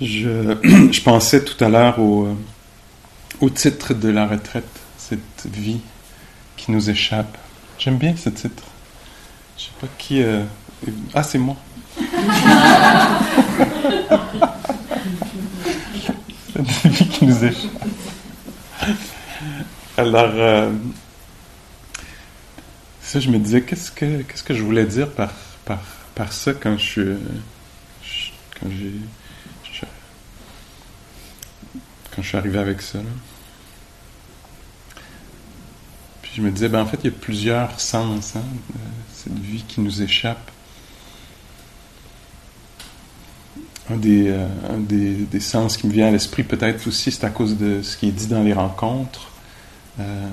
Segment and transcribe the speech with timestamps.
[0.00, 0.56] Je,
[0.92, 2.34] je pensais tout à l'heure au, euh,
[3.40, 4.64] au titre de la retraite,
[4.96, 5.80] cette vie
[6.56, 7.36] qui nous échappe.
[7.78, 8.64] J'aime bien ce titre.
[9.56, 10.22] Je sais pas qui.
[10.22, 10.42] Euh,
[11.14, 11.56] ah, c'est moi.
[16.52, 17.70] cette vie qui nous échappe.
[19.96, 20.70] Alors, euh,
[23.02, 25.32] ça, je me disais, qu'est-ce que, je voulais dire par,
[26.30, 27.02] ça quand je suis.
[28.58, 28.92] Quand j'ai
[32.14, 32.98] quand je suis arrivé avec ça.
[36.22, 38.42] Puis je me disais, ben en fait, il y a plusieurs sens, hein,
[39.12, 40.50] cette vie qui nous échappe.
[43.90, 44.46] Un des, euh,
[44.78, 48.08] des, sens qui me vient à l'esprit, peut-être aussi, c'est à cause de ce qui
[48.08, 49.32] est dit dans les rencontres.
[49.98, 50.28] Euh,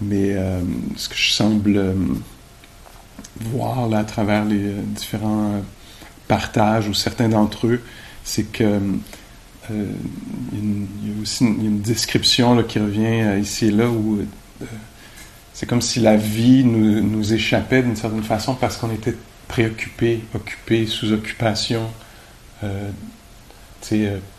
[0.00, 0.60] mais euh,
[0.96, 1.96] ce que je semble
[3.40, 5.62] voir là à travers les différents
[6.28, 7.82] partages ou certains d'entre eux,
[8.22, 8.80] c'est que
[9.70, 9.86] euh,
[10.52, 14.66] il, y a aussi une, description qui revient euh, ici et là où euh,
[15.52, 19.14] c'est comme si la vie nous, échappait d'une certaine façon parce qu'on était
[19.48, 21.82] préoccupé, occupé, sous occupation,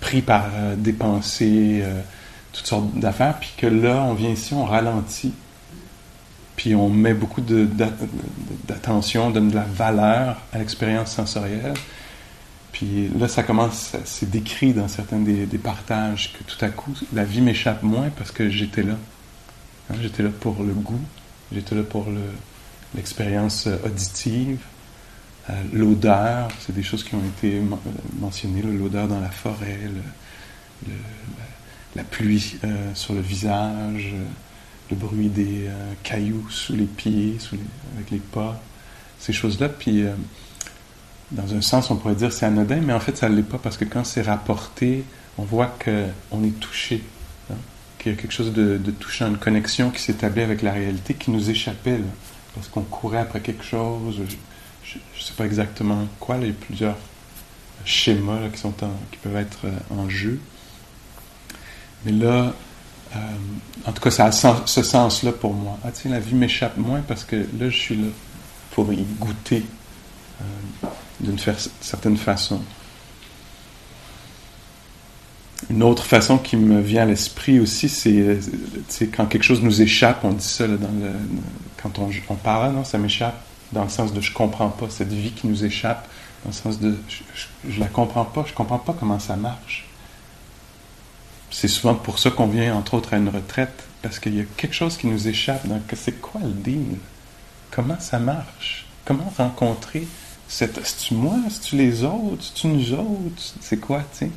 [0.01, 1.83] pris par des pensées,
[2.51, 5.31] toutes sortes d'affaires, puis que là, on vient ici, on ralentit,
[6.57, 11.75] puis on met beaucoup d'attention, donne de la valeur à l'expérience sensorielle,
[12.75, 17.23] puis là, ça commence, c'est décrit dans certains des, partages que tout à coup, la
[17.23, 18.97] vie m'échappe moins parce que j'étais là.
[19.89, 20.99] Hein, j'étais là pour le goût,
[21.53, 22.07] j'étais là pour
[22.93, 24.59] l'expérience auditive,
[25.49, 27.61] euh, l'odeur, c'est des choses qui ont été
[28.19, 29.79] mentionnées, l'odeur dans la forêt,
[31.95, 34.13] la, pluie euh, sur le visage,
[34.89, 37.37] le bruit des euh, cailloux sous les pieds,
[37.95, 38.61] avec les pas,
[39.17, 39.69] ces choses-là.
[41.31, 43.57] Dans un sens, on pourrait dire c'est anodin, mais en fait, ça ne l'est pas
[43.57, 45.03] parce que quand c'est rapporté,
[45.37, 47.03] on voit qu'on est touché,
[47.51, 47.55] hein,
[47.99, 51.31] qu'il y a quelque chose de, touchant, une connexion qui s'établit avec la réalité qui
[51.31, 51.99] nous échappait,
[52.53, 54.21] parce qu'on courait après quelque chose,
[54.83, 56.97] je ne sais pas exactement quoi, il y a plusieurs
[57.85, 58.73] schémas qui, sont
[59.11, 60.39] qui peuvent être euh, en jeu.
[62.05, 62.53] Mais là,
[63.15, 63.19] euh,
[63.85, 65.77] en tout cas, ça a ce sens-là pour moi.
[65.83, 68.07] Ah tiens, la vie m'échappe moins parce que là, je suis là
[68.71, 69.65] pour y goûter.
[70.41, 70.87] Euh,
[71.19, 71.37] d'une
[71.81, 72.61] certaine façon.
[75.69, 80.23] Une autre façon qui me vient à l'esprit aussi, c'est quand quelque chose nous échappe,
[80.23, 80.89] on dit ça dans
[81.81, 83.39] quand on, parle, non, ça m'échappe,
[83.71, 86.07] dans le sens de je comprends pas, cette vie qui nous échappe,
[86.43, 87.21] dans le sens de je,
[87.69, 89.85] je, la comprends pas, je comprends pas comment ça marche.
[91.51, 94.45] C'est souvent pour ça qu'on vient, entre autres, à une retraite, parce qu'il y a
[94.57, 95.67] quelque chose qui nous échappe.
[95.67, 96.97] Donc, c'est quoi le deal?
[97.71, 98.85] Comment ça marche?
[99.05, 100.07] Comment rencontrer
[100.47, 101.35] c'est-tu moi?
[101.49, 102.43] C'est-tu les autres?
[102.43, 103.55] C'est-tu nous autres?
[103.61, 104.31] C'est quoi, tu sais?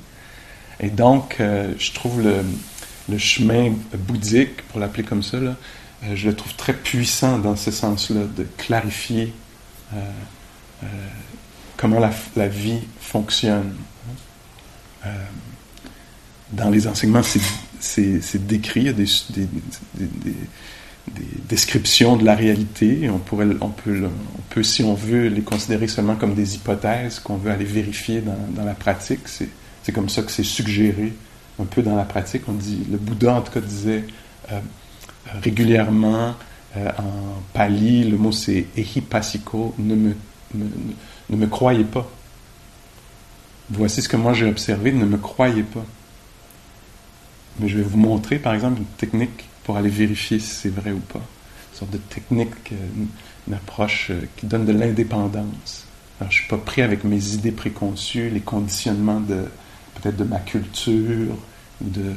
[0.80, 5.56] Et donc, euh, je trouve le, chemin bouddhique, pour l'appeler comme ça, là,
[6.04, 9.32] euh, je le trouve très puissant dans ce sens-là, de clarifier
[9.94, 10.86] euh,
[11.76, 13.74] comment la, vie fonctionne.
[16.52, 17.22] dans les enseignements,
[17.80, 19.06] c'est décrit, il y a des
[21.48, 23.08] descriptions de la réalité.
[23.10, 27.18] On, pourrait, on, peut, on peut, si on veut, les considérer seulement comme des hypothèses
[27.20, 29.28] qu'on veut aller vérifier dans, dans la pratique.
[29.28, 31.12] C'est comme ça que c'est suggéré
[31.60, 32.42] un peu dans la pratique.
[32.48, 34.04] On dit, le Bouddha en tout cas disait
[34.52, 34.60] euh,
[35.42, 36.34] régulièrement
[36.76, 40.14] euh, en pali, le mot c'est ehipasiko, ne me,
[40.54, 42.08] ne me croyez pas.
[43.70, 45.84] Voici ce que moi j'ai observé, ne me croyez pas.
[47.60, 50.92] Mais je vais vous montrer par exemple une technique pour aller vérifier si c'est vrai
[50.92, 51.18] ou pas.
[51.18, 53.06] Une sorte de technique, euh,
[53.46, 55.84] une, approche euh, qui donne de l'indépendance.
[56.18, 59.44] Alors, je ne suis pas pris avec mes idées préconçues, les conditionnements de
[59.94, 61.36] peut-être de ma culture,
[61.82, 62.14] de,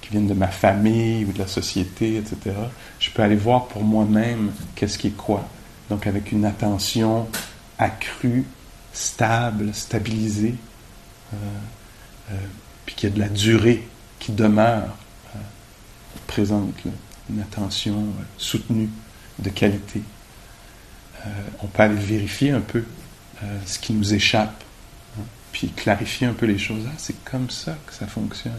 [0.00, 2.56] qui viennent de ma famille ou de la société, etc.
[2.98, 5.46] Je peux aller voir pour moi-même qu'est-ce qui est quoi.
[5.90, 7.28] Donc avec une attention
[7.76, 8.46] accrue,
[8.94, 10.54] stable, stabilisée,
[11.34, 11.36] euh,
[12.86, 13.86] puis qu'il y a de la durée
[14.18, 14.96] qui demeure
[16.26, 16.74] présente,
[17.30, 18.88] une attention euh, soutenue,
[19.38, 20.02] de qualité.
[21.26, 21.30] Euh,
[21.62, 22.82] on peut aller vérifier un peu
[23.42, 24.64] euh, ce qui nous échappe,
[25.18, 25.22] hein,
[25.52, 26.84] puis clarifier un peu les choses.
[26.86, 28.52] Ah, c'est comme ça que ça fonctionne.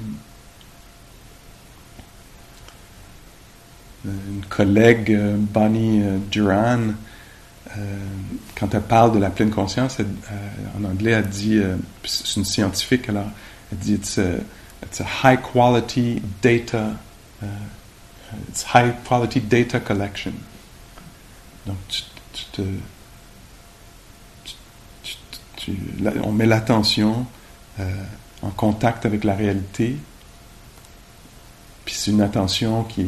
[4.06, 6.94] Une collègue, Bonnie Duran,
[8.56, 9.98] quand elle parle de la pleine conscience,
[10.80, 11.60] en anglais, elle dit,
[12.06, 13.30] c'est une scientifique, alors,
[13.70, 14.38] elle dit, it's a,
[14.86, 16.94] it's high quality data
[18.50, 20.34] it's high quality data collection.
[21.66, 21.78] Donc,
[26.24, 27.26] on met l'attention
[27.80, 28.04] euh,
[28.42, 29.98] en contact avec la réalité.
[31.86, 33.04] Puis c'est une attention qui,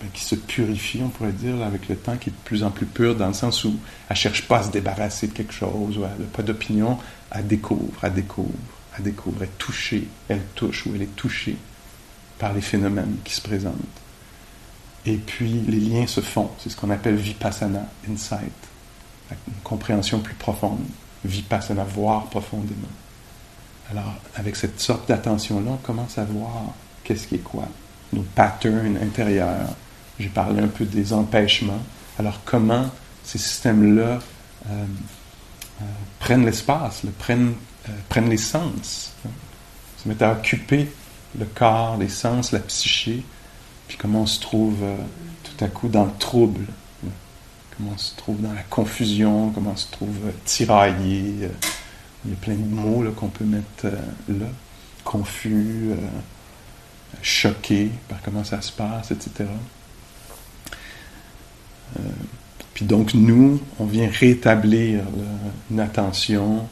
[0.00, 2.86] ben, se purifie, on pourrait dire, avec le temps, qui est de plus en plus
[2.86, 3.76] pure, dans le sens où
[4.08, 6.98] elle cherche pas à se débarrasser de quelque chose, ou elle n'a pas d'opinion,
[7.30, 8.54] elle découvre, elle découvre,
[8.96, 11.56] elle découvre, elle est elle touche, ou elle est touchée
[12.38, 13.74] par les phénomènes qui se présentent.
[15.06, 18.52] Et puis les liens se font, c'est ce qu'on appelle vipassana, insight,
[19.30, 20.84] une compréhension plus profonde,
[21.24, 22.88] vipassana, voir profondément.
[23.90, 26.72] Alors, avec cette sorte d'attention-là, on commence à voir
[27.02, 27.68] qu'est-ce qui est quoi,
[28.12, 29.68] nos patterns intérieurs.
[30.18, 31.82] J'ai parlé un peu des empêchements.
[32.18, 32.90] Alors, comment
[33.24, 34.20] ces systèmes-là
[34.70, 34.84] euh,
[35.82, 35.84] euh,
[36.18, 37.54] prennent l'espace, prennent,
[37.88, 39.30] euh, prennent les sens, hein,
[40.02, 40.88] se mettent à occuper
[41.38, 43.22] le corps, les sens, la psyché,
[43.88, 44.78] puis comment on se trouve
[45.42, 46.64] tout à coup dans le trouble,
[47.76, 51.48] comment on se trouve dans la confusion, comment on se trouve tiraillé
[52.24, 53.98] il y a plein de mots qu'on peut mettre euh,
[54.28, 54.46] là.
[55.04, 55.96] Confus, euh,
[57.20, 59.50] choqué par comment ça se passe, etc.
[61.98, 62.02] Euh,
[62.72, 65.04] puis donc, nous, on vient rétablir
[65.70, 66.66] une attention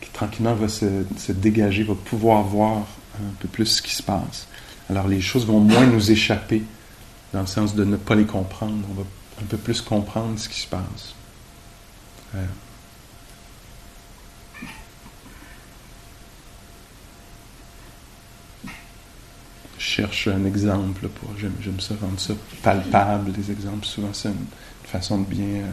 [0.00, 2.86] qui tranquillement va se, dégager, va pouvoir voir
[3.20, 4.46] un peu plus ce qui se passe.
[4.90, 6.62] Alors, les choses vont moins nous échapper,
[7.32, 8.84] dans le sens de ne pas les comprendre.
[8.90, 9.06] On va
[9.42, 11.14] un peu plus comprendre ce qui se passe.
[19.78, 21.08] cherche un exemple.
[21.08, 23.86] Pour, j'aime, ça rendre ça palpable, les exemples.
[23.86, 24.46] Souvent, c'est une,
[24.84, 25.72] façon de bien euh,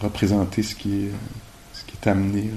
[0.00, 2.50] représenter ce qui est amené.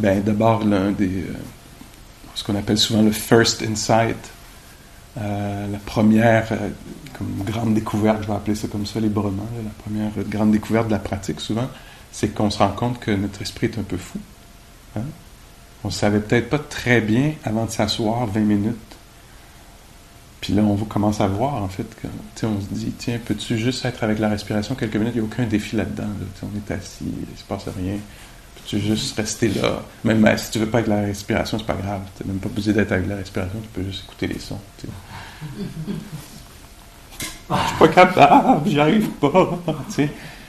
[0.00, 1.24] Ben, d'abord, l'un des.
[1.24, 1.34] Euh,
[2.34, 4.16] ce qu'on appelle souvent le first insight,
[5.18, 6.70] euh, la première euh,
[7.18, 10.92] comme grande découverte, je vais appeler ça comme ça librement, la première grande découverte de
[10.92, 11.68] la pratique souvent,
[12.12, 14.18] c'est qu'on se rend compte que notre esprit est un peu fou.
[14.96, 15.02] Hein?
[15.84, 18.76] On ne savait peut-être pas très bien avant de s'asseoir 20 minutes.
[20.40, 23.84] Puis là, on commence à voir, en fait, que, on se dit, tiens, peux-tu juste
[23.84, 25.12] être avec la respiration quelques minutes?
[25.14, 26.08] Il n'y a aucun défi là-dedans.
[26.42, 27.98] On est assis, il ne se passe rien.
[28.62, 29.82] Peux-tu juste rester là?
[30.04, 32.02] Même si tu veux pas avec la respiration, c'est pas grave.
[32.16, 34.60] Tu même pas besoin d'être avec la respiration, tu peux juste écouter les sons.
[37.50, 39.58] Je suis pas capable, j'y arrive pas.
[39.96, 40.08] je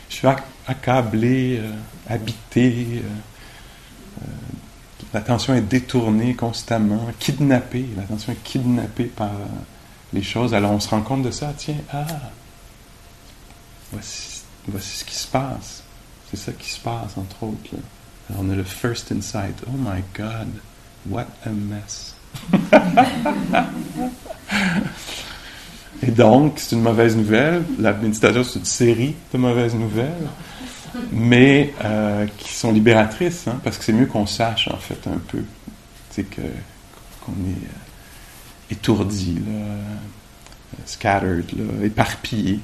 [0.10, 0.28] suis
[0.68, 1.72] accablé, euh,
[2.08, 3.02] habité.
[3.04, 4.26] Euh, euh,
[5.14, 7.88] l'attention est détournée constamment, kidnappée.
[7.98, 9.32] L'attention est kidnappée par
[10.14, 10.54] les choses.
[10.54, 11.54] Alors on se rend compte de ça.
[11.58, 12.06] Tiens, ah,
[13.92, 15.84] voici, voici ce qui se passe.
[16.30, 17.76] C'est ça qui se passe, entre autres.
[18.40, 19.56] On a le first insight.
[19.68, 20.48] Oh my God,
[21.06, 22.16] what a mess.
[26.04, 27.64] Et donc, c'est une mauvaise nouvelle.
[27.80, 30.28] La méditation, c'est une série de mauvaises nouvelles,
[31.12, 35.20] mais euh, qui sont libératrices, hein, parce que c'est mieux qu'on sache, en fait, un
[35.20, 35.44] peu,
[36.14, 36.42] tu que,
[37.22, 39.84] qu'on est euh, étourdi, là, euh,
[40.86, 42.60] scattered, là, éparpillé.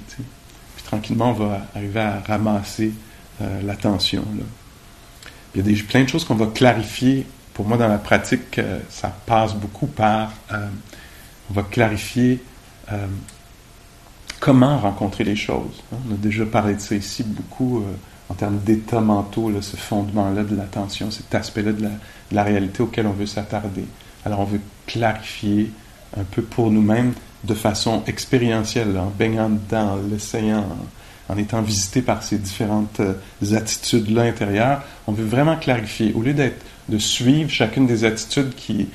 [0.75, 2.91] Puis tranquillement, on va arriver à ramasser
[3.63, 4.25] l'attention.
[4.35, 4.45] Là.
[5.55, 7.25] Il y a des, plein de choses qu'on va clarifier.
[7.53, 8.59] Pour moi, dans la pratique,
[8.89, 10.31] ça passe beaucoup par...
[10.51, 12.39] on va clarifier
[12.91, 13.07] euh,
[14.39, 15.83] comment rencontrer les choses.
[15.91, 15.97] Hein?
[16.09, 17.93] On a déjà parlé de ça ici beaucoup euh,
[18.29, 21.89] en termes d'état mentaux, ce fondement-là de l'attention, cet aspect-là de
[22.31, 23.85] la, réalité auquel on veut s'attarder.
[24.25, 25.71] Alors on veut clarifier
[26.15, 30.65] un peu pour nous-mêmes de façon expérientielle, en baignant dedans, en l'essayant,
[31.29, 34.81] en, étant visité par ces différentes euh, attitudes-là intérieures.
[35.07, 36.13] On veut vraiment clarifier.
[36.13, 38.87] Au lieu d'être de suivre chacune des attitudes qui,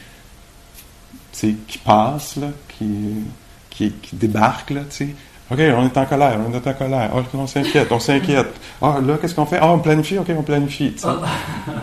[1.33, 3.25] qui passent, là, qui,
[3.71, 5.09] qui, débarque, là, tu sais.
[5.51, 7.11] OK, on est en colère, on est en colère.
[7.15, 8.55] Oh, on s'inquiète, on s'inquiète.
[8.81, 9.59] Ah, là, qu'est-ce qu'on fait?
[9.61, 10.95] Ah, on planifie, OK, on planifie.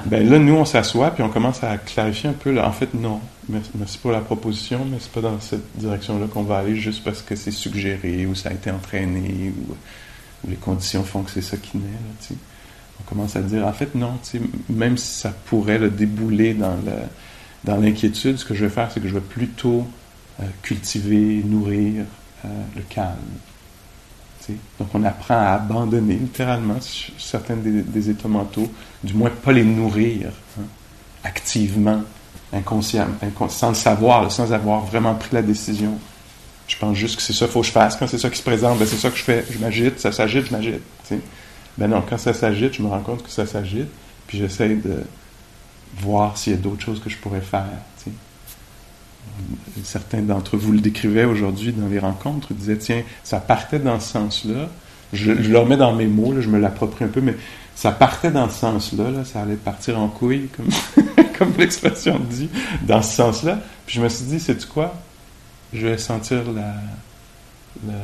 [0.06, 2.52] Ben là, nous, on s'assoit, puis on commence à clarifier un peu.
[2.52, 2.68] Là.
[2.68, 3.20] En fait, non.
[3.76, 7.22] Merci pour la proposition, mais c'est pas dans cette direction-là qu'on va aller juste parce
[7.22, 9.76] que c'est suggéré ou ça a été entraîné ou,
[10.50, 12.38] les conditions font que c'est ça qui naît.
[13.00, 14.20] On commence à dire, en fait, non,
[14.70, 16.76] même si ça pourrait le débouler dans
[17.64, 19.86] dans l'inquiétude, ce que je vais faire, c'est que je vais plutôt
[20.40, 22.06] euh, cultiver, nourrir
[22.46, 23.16] euh, le calme.
[24.80, 26.78] Donc on apprend à abandonner littéralement
[27.20, 28.68] certains des, états mentaux,
[29.04, 30.64] du moins pas les nourrir hein,
[31.24, 32.02] activement,
[32.52, 33.14] inconsciemment,
[33.50, 36.00] sans le savoir, sans avoir vraiment pris la décision.
[36.70, 37.98] Je pense juste que c'est ça qu'il faut que je fasse.
[37.98, 39.44] Quand c'est ça qui se présente, ben c'est ça que je fais.
[39.50, 40.82] Je m'agite, ça s'agite, je m'agite.
[41.78, 43.90] Ben non, quand ça s'agite, je me rends compte que ça s'agite,
[44.28, 45.04] puis j'essaie de
[45.98, 47.66] voir s'il y a d'autres choses que je pourrais faire.
[49.84, 54.00] certains d'entre vous le décrivaient aujourd'hui dans les rencontres, ils disaient, tiens, ça partait dans
[54.00, 54.70] ce sens-là,
[55.12, 57.36] je, le remets dans mes mots, je me l'approprie un peu, mais
[57.76, 60.70] ça partait dans ce sens-là, là, ça allait partir en couille, comme,
[61.38, 62.50] comme l'expression dit,
[62.84, 63.60] dans ce sens-là.
[63.88, 64.94] Puis je me suis dit, c'est quoi?
[65.74, 66.76] Je vais sentir la,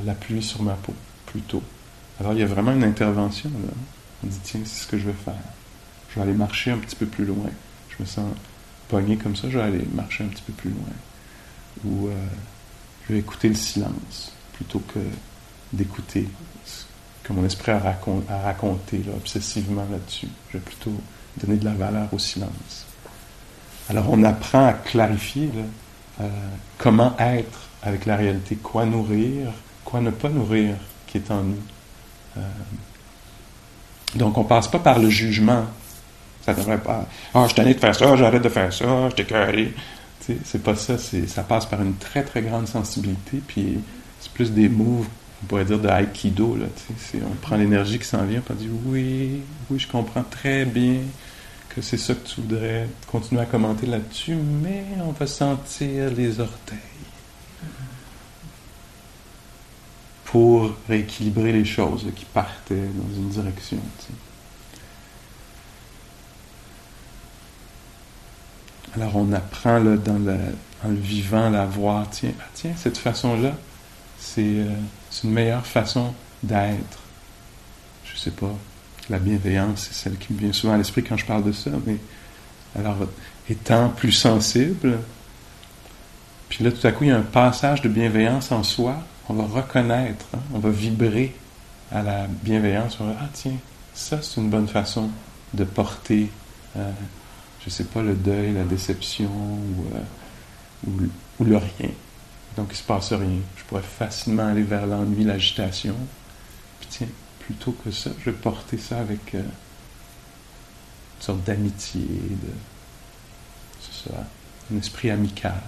[0.04, 0.94] la, pluie sur ma peau,
[1.26, 1.64] plutôt.
[2.20, 3.74] Alors il y a vraiment une intervention, là.
[4.24, 5.34] On dit, tiens, c'est ce que je vais faire.
[6.10, 7.50] Je vais aller marcher un petit peu plus loin.
[7.90, 8.26] Je me sens
[8.88, 11.84] pogné comme ça, je vais aller marcher un petit peu plus loin.
[11.86, 12.14] Ou euh,
[13.08, 15.00] je vais écouter le silence plutôt que
[15.74, 16.28] d'écouter
[17.24, 17.80] que mon esprit a,
[18.44, 20.28] raconté obsessivement là-dessus.
[20.50, 20.94] Je vais plutôt
[21.38, 22.86] donner de la valeur au silence.
[23.90, 25.50] Alors on apprend à clarifier
[26.22, 26.28] euh,
[26.78, 29.52] comment être avec la réalité, quoi nourrir,
[29.84, 30.76] quoi ne pas nourrir
[31.08, 31.58] qui est en nous?
[32.38, 32.42] Euh,
[34.16, 35.66] donc on passe pas par le jugement.
[36.42, 37.08] Ça devrait pas.
[37.34, 39.74] Ah, je suis tanné de faire ça, j'arrête de faire ça, je t'écœuré.
[40.44, 43.80] C'est pas ça, ça passe par une très très grande sensibilité, puis
[44.20, 45.08] c'est plus des moves
[45.44, 46.56] on pourrait dire de Aikido.
[46.56, 46.66] Là,
[47.16, 51.00] on prend l'énergie qui s'en vient, on dit oui, oui, je comprends très bien
[51.76, 56.40] que c'est ça que tu voudrais continuer à commenter là-dessus, mais on va sentir les
[56.40, 56.78] orteils
[60.24, 63.78] pour rééquilibrer les choses qui partaient dans une direction.
[68.96, 70.38] Alors on apprend là, dans, le,
[70.88, 73.52] le vivant à voir, tiens, ah, tiens, cette façon-là,
[74.18, 74.70] c'est euh,
[75.10, 77.00] c'est une meilleure façon d'être.
[78.06, 78.56] Je sais pas.
[79.10, 81.70] La bienveillance, c'est celle qui me vient souvent à l'esprit quand je parle de ça.
[81.86, 81.98] Mais
[82.78, 82.98] alors,
[83.50, 85.00] étant plus sensible,
[86.50, 88.98] puis là, tout à coup, il y a un passage de bienveillance en soi.
[89.30, 91.36] On va reconnaître, hein, on va vibrer
[91.92, 92.98] à la bienveillance.
[93.00, 93.58] On va ah tiens,
[93.94, 95.10] ça c'est une bonne façon
[95.54, 96.30] de porter,
[96.78, 96.92] euh,
[97.64, 101.08] je sais pas, le deuil, la déception ou, euh,
[101.40, 101.90] ou le rien.
[102.58, 103.40] Donc, il ne se passe rien.
[103.58, 105.96] Je pourrais facilement aller vers l'ennui, l'agitation.
[106.80, 107.08] Puis tiens,
[107.46, 112.52] plutôt que ça, je vais porter ça avec euh, une sorte d'amitié, de.
[114.72, 115.62] Un esprit amical.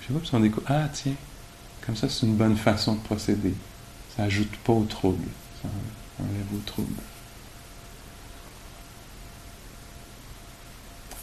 [0.00, 1.14] Je sais pas, puis on découvre, ah tiens,
[1.84, 3.54] comme ça, c'est une bonne façon de procéder.
[4.16, 5.26] Ça n'ajoute pas au trouble,
[5.60, 5.68] ça
[6.20, 6.94] enlève au trouble.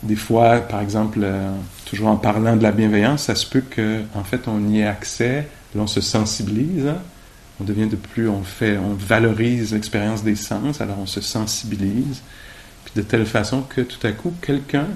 [0.03, 1.51] des fois, par exemple, euh,
[1.85, 4.87] toujours en parlant de la bienveillance, ça se peut que, en fait, on y ait
[4.87, 7.01] accès, on se sensibilise, hein.
[7.59, 12.21] On devient de plus, on fait, on valorise l'expérience des sens, alors on se sensibilise,
[12.85, 14.87] puis de telle façon que tout à coup, quelqu'un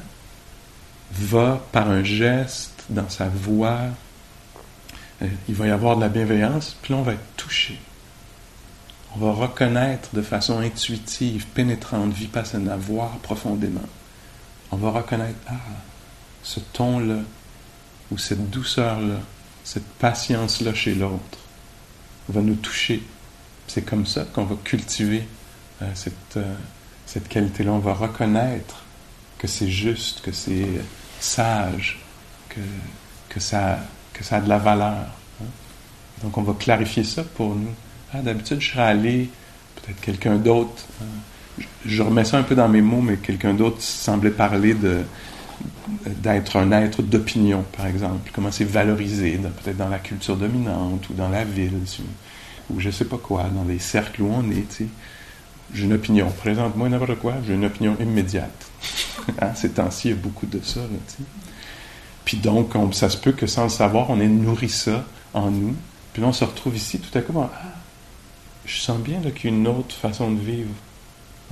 [1.11, 3.79] va par un geste, dans sa voix,
[5.21, 7.79] euh, il va y avoir de la bienveillance, puis là, on va être touché.
[9.15, 13.81] On va reconnaître de façon intuitive, pénétrante, vipassana, voir profondément
[14.71, 15.53] on va reconnaître, ah,
[16.43, 17.19] ce ton-là,
[18.11, 19.19] ou cette douceur-là,
[19.63, 21.39] cette patience-là chez l'autre,
[22.31, 23.01] va nous toucher.
[23.67, 25.23] C'est comme ça qu'on va cultiver
[25.81, 26.55] euh, cette, euh,
[27.05, 27.71] cette qualité-là.
[27.71, 28.83] On va reconnaître
[29.37, 30.67] que c'est juste, que c'est
[31.19, 31.99] sage,
[32.49, 32.59] que,
[33.29, 33.79] que, ça,
[34.13, 35.07] que ça a de la valeur.
[35.41, 35.45] Hein.
[36.23, 37.73] Donc on va clarifier ça pour nous.
[38.13, 39.29] Ah, d'habitude, je serais allé,
[39.75, 40.83] peut-être quelqu'un d'autre.
[41.01, 45.03] Hein, je remets ça un peu dans mes mots, mais quelqu'un d'autre semblait parler de
[46.05, 48.31] d'être un être d'opinion, par exemple.
[48.33, 51.79] Comment c'est valorisé, peut-être dans la culture dominante ou dans la ville,
[52.69, 54.83] ou je sais pas quoi, dans les cercles où on est.
[55.73, 56.29] J'ai une opinion.
[56.29, 58.71] Présente-moi n'importe quoi, j'ai une opinion immédiate.
[59.41, 59.53] hein?
[59.55, 60.81] Ces temps-ci, il y a beaucoup de ça.
[62.25, 65.75] Puis donc, ça se peut que sans le savoir, on ait nourri ça en nous.
[66.13, 67.51] Puis là, on se retrouve ici, tout à coup, ah,
[68.65, 70.71] je sens bien qu'il y a une autre façon de vivre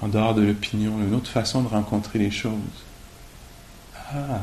[0.01, 2.53] en dehors de l'opinion, une autre façon de rencontrer les choses.
[4.11, 4.41] Ah,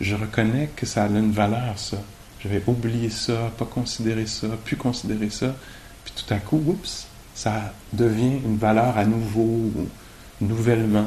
[0.00, 1.98] je reconnais que ça a une valeur, ça.
[2.40, 5.54] J'avais oublié ça, pas considéré ça, pu considérer ça.
[6.04, 9.70] Puis tout à coup, oups, ça devient une valeur à nouveau,
[10.40, 11.06] nouvellement.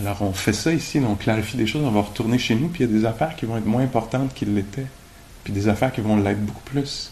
[0.00, 2.84] Alors on fait ça ici, on clarifie des choses, on va retourner chez nous, puis
[2.84, 4.86] il y a des affaires qui vont être moins importantes qu'ils l'étaient,
[5.42, 7.10] puis des affaires qui vont l'être beaucoup plus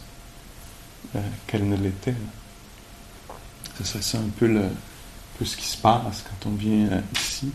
[1.16, 2.14] euh, qu'elles ne l'étaient.
[3.78, 4.64] Ce serait ça un peu, le,
[5.42, 7.50] ce qui se passe quand on vient euh, ici.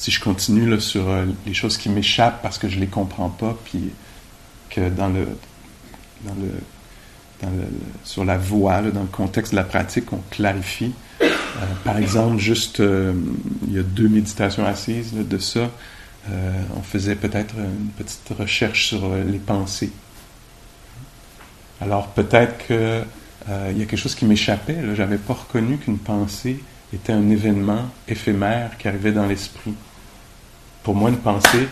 [0.00, 3.54] Si je continue sur euh, les choses qui m'échappent parce que je les comprends pas,
[3.64, 3.90] puis
[4.70, 5.26] que dans le,
[6.22, 6.50] dans le,
[7.42, 7.66] dans le
[8.04, 10.92] sur la voie, dans le contexte de la pratique, on clarifie.
[11.20, 11.26] Euh,
[11.84, 15.70] par exemple, juste, il y a deux méditations assises de ça.
[16.76, 19.92] on faisait peut-être une petite recherche sur les pensées.
[21.80, 24.78] Alors peut-être qu'il euh, y a quelque chose qui m'échappait.
[24.82, 29.74] Je n'avais pas reconnu qu'une pensée était un événement éphémère qui arrivait dans l'esprit.
[30.82, 31.68] Pour moi, une pensée,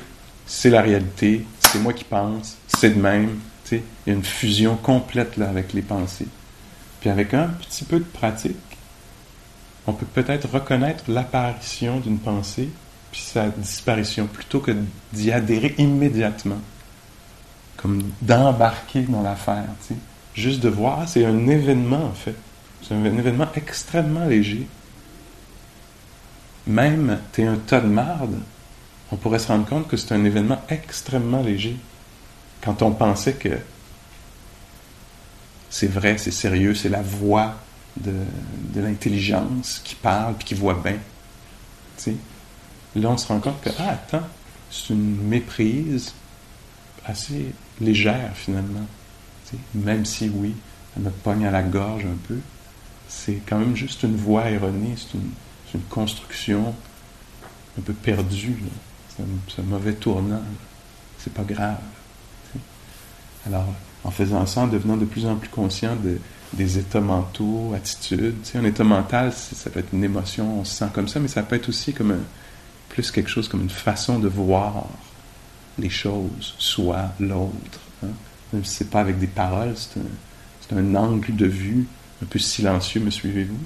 [0.47, 3.39] c'est la réalité, c'est moi qui pense, c'est de même.
[3.71, 6.29] Il y a une fusion complète avec les pensées.
[7.01, 8.57] Puis avec un petit peu de pratique,
[9.87, 12.71] on peut peut-être reconnaître l'apparition d'une pensée
[13.11, 14.77] puis sa disparition plutôt que
[15.13, 16.61] d'y adhérer immédiatement,
[17.77, 19.65] comme d'embarquer dans l'affaire.
[20.35, 22.37] Juste de voir, c'est un événement en fait.
[22.83, 24.67] C'est un événement extrêmement léger.
[26.67, 28.39] Même, t'es un tas de marde,
[29.13, 31.77] on pourrait se rendre compte que c'est un événement extrêmement léger.
[32.63, 33.59] Quand on pensait que
[35.71, 37.55] c'est vrai, c'est sérieux, c'est la voix
[37.97, 38.13] de,
[38.77, 40.99] l'intelligence qui parle puis qui voit bien.
[42.95, 44.27] Là, on se rend compte que, ah, attends,
[44.71, 46.15] c'est une méprise
[47.05, 48.87] assez légère finalement.
[49.75, 50.55] Même si, oui,
[50.97, 52.39] elle me pogne à la gorge un peu,
[53.09, 55.33] c'est quand même juste une voix erronée, c'est une,
[55.91, 56.75] construction
[57.79, 58.63] un peu perdue.
[59.21, 60.43] Un, mauvais tournant.
[61.19, 61.79] C'est pas grave.
[63.47, 63.67] Alors,
[64.05, 65.97] en faisant ça, en devenant de plus en plus conscient
[66.53, 68.37] des états mentaux, attitudes.
[68.55, 71.43] un état mental, ça peut être une émotion, on se sent comme ça, mais ça
[71.43, 72.17] peut être aussi comme
[72.89, 74.87] plus quelque chose comme une façon de voir
[75.79, 77.81] les choses, soit l'autre.
[78.05, 78.09] Hein.
[78.53, 81.87] Même si c'est pas avec des paroles, c'est un, angle de vue
[82.23, 83.59] un peu silencieux, me suivez-vous?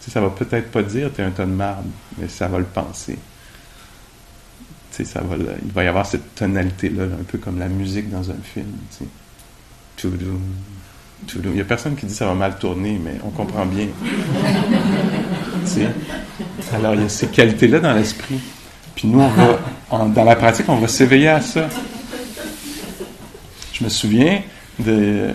[0.00, 3.18] ça va peut-être pas dire es un tas de marde, mais ça va le penser.
[5.04, 8.38] Ça va, il va y avoir cette tonalité-là, un peu comme la musique dans un
[8.42, 8.66] film.
[11.34, 13.88] Il n'y a personne qui dit ça va mal tourner, mais on comprend bien.
[16.72, 18.40] Alors, il y a ces qualités-là dans l'esprit.
[18.94, 19.58] Puis nous, on va,
[20.06, 21.68] dans la pratique, on va s'éveiller à ça.
[23.72, 24.42] Je me souviens
[24.78, 25.30] de,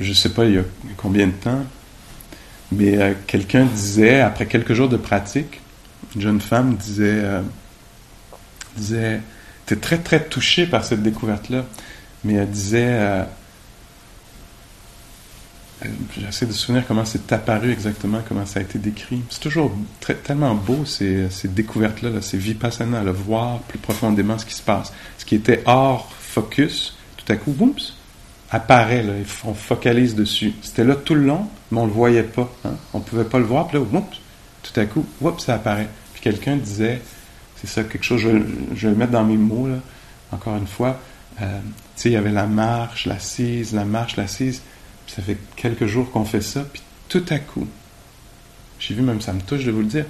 [0.00, 0.62] je ne sais pas il y a
[0.96, 1.64] combien de temps,
[2.72, 5.60] mais euh, quelqu'un disait, après quelques jours de pratique,
[6.14, 7.42] une jeune femme disait, euh,
[8.76, 9.20] disait,
[9.66, 11.64] était très très touchée par cette découverte-là,
[12.24, 13.24] mais elle disait, euh,
[16.18, 19.22] J'essaie de souvenir comment c'est apparu exactement, comment ça a été décrit.
[19.30, 19.72] C'est toujours
[20.24, 24.92] tellement beau ces, découvertes-là, ces vipassana, le voir plus profondément ce qui se passe.
[25.18, 27.94] Ce qui était hors focus, tout à coup, oups,
[28.50, 29.12] apparaît, là,
[29.44, 30.52] on focalise dessus.
[30.62, 32.50] C'était là tout le long, mais on ne le voyait pas.
[32.64, 32.74] Hein.
[32.92, 33.84] On ne pouvait pas le voir, puis là,
[34.64, 35.88] tout à coup, oups, ça apparaît.
[36.12, 37.00] Puis quelqu'un disait,
[37.60, 38.28] c'est ça, quelque chose, je,
[38.74, 39.78] je, vais le mettre dans mes mots, là,
[40.30, 41.00] encore une fois,
[41.40, 41.60] euh,
[41.96, 44.62] tu sais, il y avait la marche, l'assise, la marche, l'assise.
[45.06, 47.66] Ça fait quelques jours qu'on fait ça, puis tout à coup,
[48.78, 50.04] j'ai vu même ça me touche de vous le dire,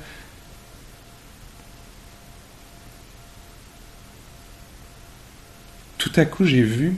[5.96, 6.96] tout à coup j'ai vu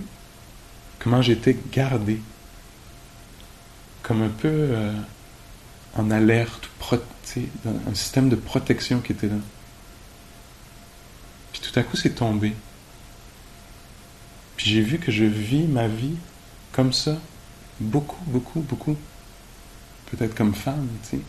[0.98, 2.20] comment j'étais gardé,
[4.02, 4.92] comme un peu euh,
[5.96, 6.70] en alerte,
[7.64, 9.36] un système de protection qui était là.
[11.60, 12.54] Puis tout à coup c'est tombé.
[14.56, 16.16] Puis j'ai vu que je vis ma vie
[16.72, 17.16] comme ça,
[17.80, 18.96] Beaucoup, beaucoup, beaucoup.
[20.10, 21.22] Peut-être comme femme, tu sais.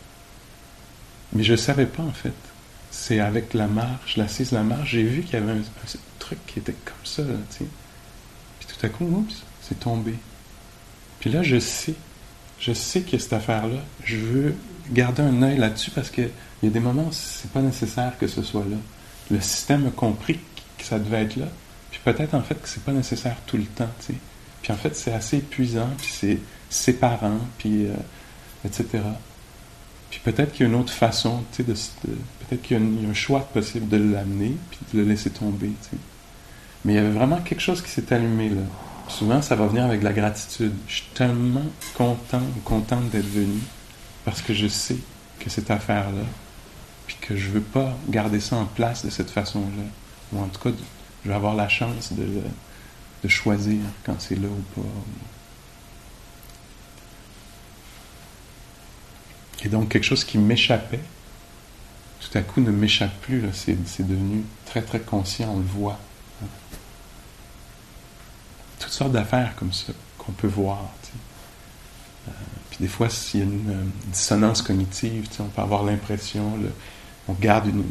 [1.33, 2.33] Mais je ne savais pas, en fait.
[2.91, 5.61] C'est avec la marche, l'assise, la marche, j'ai vu qu'il y avait un,
[6.19, 7.65] truc qui était comme ça, tu sais.
[8.59, 10.13] Puis tout à coup, oups, c'est tombé.
[11.21, 11.95] Puis là, je sais,
[12.59, 13.79] je sais a cette affaire-là.
[14.03, 14.55] Je veux
[14.89, 16.29] garder un œil là-dessus parce qu'il
[16.63, 18.77] y a des moments où c'est pas nécessaire que ce soit là.
[19.29, 20.39] Le système a compris
[20.77, 21.47] que ça devait être là.
[21.91, 23.89] Puis peut-être en fait que c'est pas nécessaire tout le temps.
[24.62, 27.93] Puis en fait, c'est assez épuisant, puis c'est séparant, puis euh,
[28.65, 28.99] etc.
[30.10, 33.88] Puis peut-être qu'il y a une autre façon, peut-être qu'il y, a un choix possible
[33.88, 35.71] de l'amener, puis de le laisser tomber.
[36.84, 38.62] Mais il y avait vraiment quelque chose qui s'est allumé là.
[39.07, 40.73] Souvent, ça va venir avec la gratitude.
[40.88, 43.60] Je suis tellement content ou contente d'être venu
[44.25, 44.97] parce que je sais
[45.39, 46.23] que cette affaire-là,
[47.12, 49.84] puis que je veux pas garder ça en place de cette façon-là.
[50.34, 50.76] Ou en tout cas,
[51.24, 52.41] je vais avoir la chance de,
[53.24, 54.88] de choisir quand c'est là ou pas.
[59.63, 61.02] Et donc quelque chose qui m'échappait,
[62.19, 66.00] tout à coup ne m'échappe plus, c'est, devenu très très conscient, on le voit.
[68.80, 70.80] Toutes sortes d'affaires comme ça qu'on peut voir.
[72.28, 72.32] Euh,
[72.69, 76.58] puis des fois, s'il y a une, dissonance cognitive, on peut avoir l'impression,
[77.39, 77.83] garde une...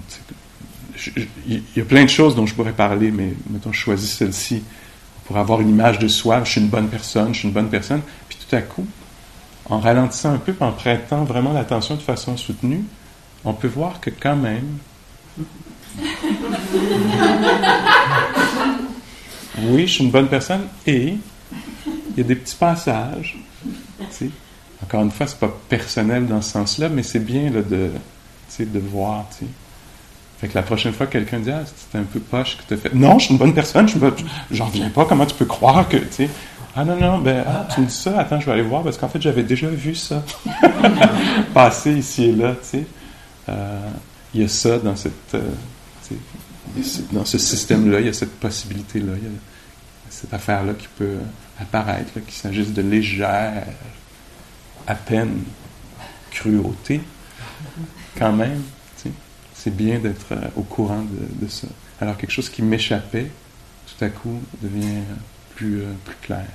[1.46, 4.62] Il y a plein de choses dont je pourrais parler, mais mettons, je choisis celle-ci
[5.30, 7.70] pour avoir une image de soi, je suis une bonne personne, je suis une bonne
[7.70, 8.02] personne.
[8.28, 8.84] Puis tout à coup,
[9.66, 12.82] en ralentissant un peu, en prêtant vraiment l'attention de façon soutenue,
[13.44, 14.78] on peut voir que quand même,
[19.58, 21.14] oui, je suis une bonne personne et
[21.86, 23.38] il y a des petits passages.
[24.82, 27.90] Encore une fois, c'est pas personnel dans ce sens-là, mais c'est bien de,
[28.58, 29.50] de voir, tu sais.
[30.40, 32.80] Fait que la prochaine fois que quelqu'un dit Ah, c'était un peu poche que tu
[32.80, 32.94] fait.
[32.94, 33.98] Non, je suis une bonne personne, je
[34.50, 36.28] j'en reviens pas, comment tu peux croire que, tu.
[36.74, 38.96] Ah non, non, ben, ah, tu me dis ça, attends, je vais aller voir, parce
[38.96, 40.22] qu'en fait, j'avais déjà vu ça
[41.54, 42.86] passer ici et là, tu sais.
[43.48, 43.90] Euh,
[44.32, 45.34] il y a ça dans cette.
[45.34, 45.50] Euh,
[47.12, 49.30] dans ce système-là, il y a cette possibilité-là, il y a
[50.08, 51.16] cette affaire-là qui peut
[51.60, 53.64] apparaître, qu'il s'agisse de légère,
[54.86, 55.42] à peine
[56.30, 57.00] cruauté,
[58.16, 58.62] quand même
[59.60, 61.66] c'est bien d'être euh, au courant de, ça.
[62.00, 63.30] Alors quelque chose qui m'échappait,
[63.86, 65.02] tout à coup, devient
[65.54, 66.46] plus, euh, plus clair.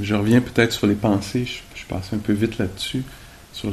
[0.00, 3.04] Je reviens peut-être sur les pensées, je, je passe un peu vite là-dessus.
[3.52, 3.70] Sur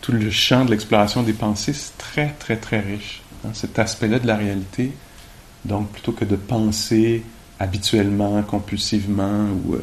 [0.00, 3.20] tout le champ de l'exploration des pensées, c'est très, très, très riche.
[3.44, 4.92] Hein, cet aspect-là de la réalité.
[5.66, 7.22] Donc, plutôt que de penser
[7.60, 9.82] habituellement, compulsivement ou euh,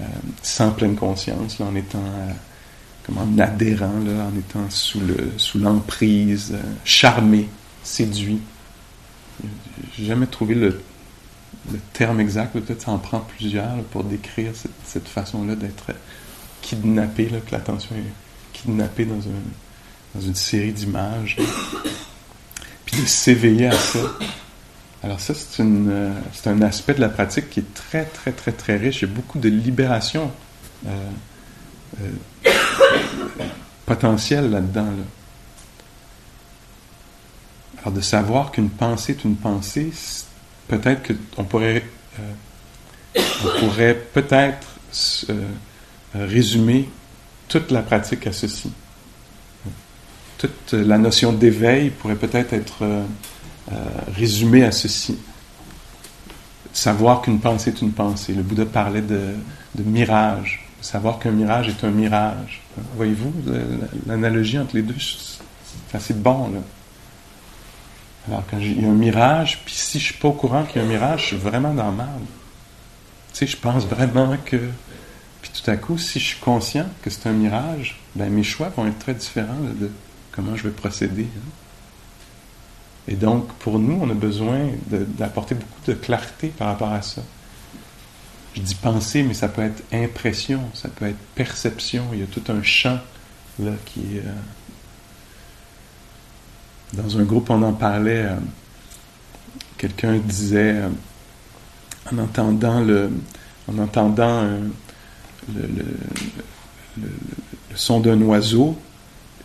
[0.00, 0.04] euh,
[0.42, 2.32] sans pleine conscience, en étant euh,
[3.16, 7.48] en adhérent, en étant sous le sous l'emprise, charmé,
[7.82, 8.40] séduit.
[9.96, 10.80] J'ai jamais trouvé le,
[11.72, 15.92] le terme exact, peut-être ça en prend plusieurs pour décrire cette, cette façon-là d'être
[16.62, 18.12] kidnappé, là, que l'attention est
[18.52, 19.42] kidnappée dans, un,
[20.14, 21.36] dans une série d'images.
[22.86, 23.98] Puis de s'éveiller à ça.
[25.02, 28.76] Alors ça, euh, c'est, un aspect de la pratique qui est très, très, très, très
[28.76, 29.00] riche.
[29.00, 30.30] Il y a beaucoup de libération
[30.86, 30.90] euh,
[32.02, 32.50] euh,
[33.86, 34.88] potentielle là-dedans.
[37.78, 39.90] Alors de savoir qu'une pensée est une pensée,
[40.68, 41.82] peut-être qu'on pourrait,
[43.16, 44.68] on pourrait peut-être
[46.14, 46.90] résumer
[47.48, 48.70] toute la pratique à ceci.
[50.36, 52.84] Toute la notion d'éveil pourrait peut-être être
[53.72, 53.76] euh,
[54.16, 55.18] résumé à ceci.
[56.72, 58.32] Savoir qu'une pensée est une pensée.
[58.32, 59.34] Le Bouddha parlait de,
[59.84, 60.66] mirage.
[60.80, 62.62] Savoir qu'un mirage est un mirage.
[62.96, 63.32] Voyez-vous
[64.06, 64.96] l'analogie entre les deux?
[64.98, 66.60] C'est assez bon, là.
[68.28, 70.80] Alors, quand il y a un mirage, puis si je suis pas au courant qu'il
[70.80, 72.08] y a un mirage, je suis vraiment dans le mal.
[73.32, 74.56] Tu sais, je pense vraiment que.
[75.42, 78.68] Puis tout à coup, si je suis conscient que c'est un mirage, ben mes choix
[78.68, 79.90] vont être très différents de
[80.32, 81.26] comment je vais procéder.
[81.34, 81.59] Hein.
[83.10, 87.22] Et donc, pour nous, on a besoin d'apporter beaucoup de clarté par rapport à ça.
[88.54, 92.04] Je dis penser, mais ça peut être impression, ça peut être perception.
[92.12, 92.98] Il y a tout un champ
[93.58, 94.20] là qui est.
[94.20, 94.32] Euh,
[96.92, 98.24] dans un groupe, on en parlait.
[98.26, 98.36] Euh,
[99.76, 100.88] quelqu'un disait, euh,
[102.12, 103.10] en entendant le,
[103.68, 104.48] en entendant
[105.52, 105.84] le,
[107.74, 108.78] son d'un oiseau,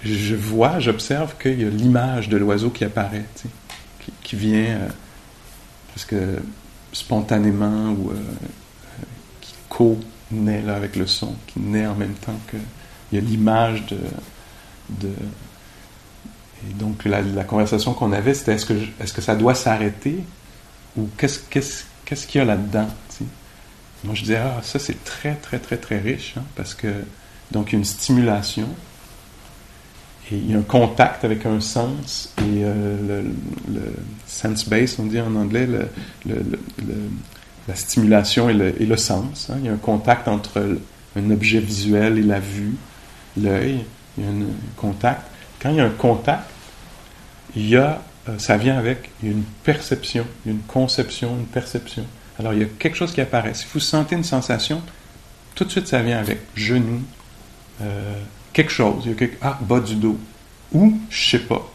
[0.06, 3.26] je vois, j'observe qu'il y a l'image de l'oiseau qui apparaît,
[4.22, 4.90] qui, vient euh,
[5.90, 6.16] presque
[6.94, 8.16] spontanément ou euh,
[9.42, 12.58] qui co-naît avec le son, qui naît en même temps que.
[13.12, 15.10] Il y a l'image de.
[16.68, 20.24] Et donc, la, conversation qu'on avait, c'était est-ce que, est que ça doit s'arrêter
[20.98, 21.42] ou qu'est-ce
[22.28, 22.88] qu'il y a là-dedans
[24.04, 26.88] Moi, je disais, ah, ça, c'est très, très, très, très riche, hein, parce que.
[27.52, 28.68] Donc, une stimulation
[30.32, 33.24] il y a un contact avec un sens et euh,
[33.70, 33.82] le,
[34.26, 35.68] sense base, on dit en anglais,
[37.68, 39.50] la stimulation et le, sens.
[39.50, 39.58] Hein.
[39.60, 40.78] Il y a un contact entre
[41.16, 42.76] un objet visuel et la vue,
[43.38, 43.86] l'œil.
[44.18, 44.46] Il y a un,
[44.78, 45.22] contact.
[45.62, 46.50] Quand il y a un contact,
[47.56, 52.06] il y a, euh, ça vient avec une perception, une conception, une perception.
[52.40, 53.54] Alors il y a quelque chose qui apparaît.
[53.54, 54.82] Si vous sentez une sensation,
[55.54, 57.02] tout de suite ça vient avec genou,
[57.82, 58.16] euh,
[58.56, 59.04] quelque chose.
[59.04, 60.18] Il y a quelque, ah, bas du dos.
[60.74, 61.70] Ou, je sais pas.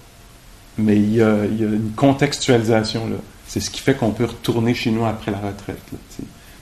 [0.79, 3.17] Mais il y, a, une contextualisation là.
[3.47, 5.83] C'est ce qui fait qu'on peut retourner chez nous après la retraite.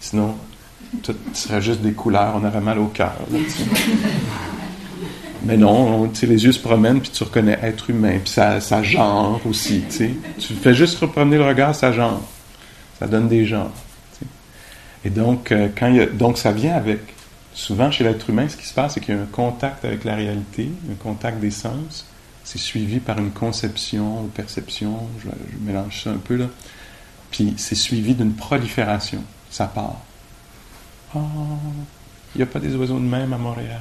[0.00, 0.35] Sinon,
[1.02, 3.14] tout serait juste des couleurs, on aurait mal au cœur.
[5.44, 9.85] Mais non, les yeux se promènent, puis tu reconnais être humain, puis ça, genre aussi.
[9.90, 12.22] Tu fais juste repromener le regard, ça genre.
[12.98, 13.70] Ça donne des genres.
[15.04, 17.00] Et donc, euh, quand donc ça vient avec
[17.59, 20.05] souvent chez l'être humain, ce qui se passe, c'est qu'il y a un contact avec
[20.05, 22.07] la réalité, un contact des sens.
[22.44, 25.29] C'est suivi par une conception ou perception, je,
[25.61, 26.47] mélange ça un peu là.
[27.33, 29.23] Puis c'est suivi d'une prolifération.
[29.51, 30.01] Ça part.
[31.14, 31.18] Ah,
[32.35, 33.81] il n'y a pas des oiseaux de même à Montréal.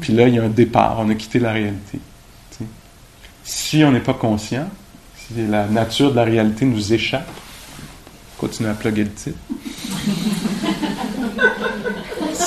[0.00, 1.98] Puis là, il y a un départ, on a quitté la réalité.
[3.42, 4.68] Si on n'est pas conscient,
[5.16, 7.28] si la nature de la réalité nous échappe,
[8.36, 9.38] continue à plugger le titre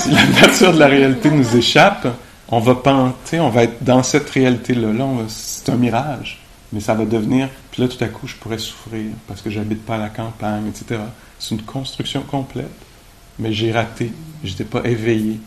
[0.12, 2.08] la nature de la réalité nous échappe,
[2.50, 4.94] on va penser, on va être dans cette réalité-là.
[4.94, 6.40] Là, c'est un mirage.
[6.72, 9.86] Mais ça va devenir, puis là tout à coup je pourrais souffrir parce que j'habite
[9.86, 11.00] pas à la campagne, etc.
[11.40, 12.66] C'est une construction complète,
[13.40, 14.12] mais j'ai raté,
[14.44, 15.40] j'étais pas éveillé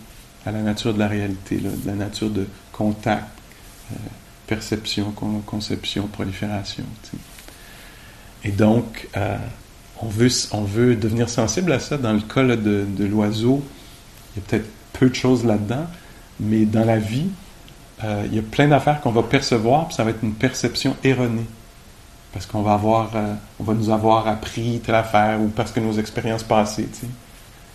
[0.46, 3.29] à la nature de la réalité, de la nature de contact,
[3.92, 3.96] euh,
[4.46, 5.12] perception,
[5.44, 6.85] conception, prolifération.
[8.42, 9.37] Et donc, euh,
[10.01, 11.99] on, veut, on veut devenir sensible à ça.
[11.99, 13.62] Dans le cas de l'oiseau,
[14.35, 15.87] il y a peut-être peu de choses là-dedans,
[16.38, 17.29] mais dans la vie,
[18.05, 20.97] euh, il y a plein d'affaires qu'on va percevoir, puis ça va être une perception
[21.05, 21.47] erronée.
[22.33, 25.81] Parce qu'on va avoir, euh, on va nous avoir appris telle affaire, ou parce que
[25.81, 27.07] nos expériences passées, tu sais.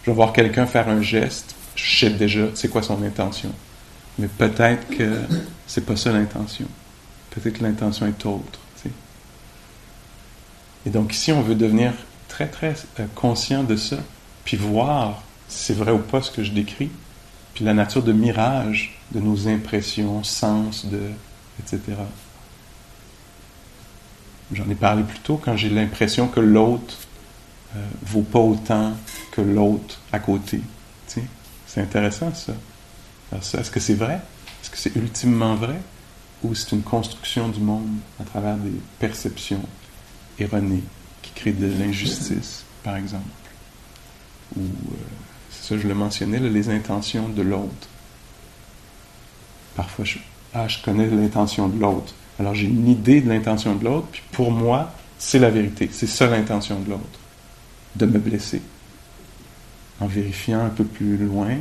[0.04, 3.52] Je vais voir quelqu'un faire un geste, je sais déjà c'est quoi son intention.
[4.20, 5.20] Mais peut-être que
[5.68, 6.68] c'est pas ça l'intention.
[7.32, 8.60] Peut-être que l'intention est autre.
[8.78, 8.92] Tu sais.
[10.86, 11.92] Et donc ici, on veut devenir
[12.30, 13.98] très, très euh, conscient de ça,
[14.46, 16.90] puis voir c'est vrai ou pas ce que je décris,
[17.54, 21.02] puis la nature de mirage de nos impressions, sens, de,
[21.60, 21.80] etc.
[24.52, 26.96] J'en ai parlé plus tôt quand j'ai l'impression que l'autre
[27.76, 28.94] euh, vaut pas autant
[29.32, 30.62] que l'autre à côté.
[31.68, 32.54] C'est intéressant ça.
[33.34, 34.22] Est-ce que c'est vrai?
[34.62, 35.82] Est-ce que c'est ultimement vrai?
[36.44, 39.62] Ou c'est une construction du monde à travers des perceptions
[40.40, 40.84] erronées
[41.22, 43.26] qui créent de l'injustice, par exemple?
[44.56, 44.96] Ou, euh,
[45.66, 47.88] ça, je le mentionnais, les intentions de l'autre.
[49.76, 50.20] Parfois, je,
[50.54, 52.14] ah, je connais l'intention de l'autre.
[52.40, 55.90] Alors j'ai une idée de l'intention de l'autre, puis pour moi, c'est la vérité.
[55.92, 57.20] C'est ça l'intention de l'autre.
[57.96, 58.62] De me blesser.
[60.00, 61.56] En vérifiant un peu plus loin,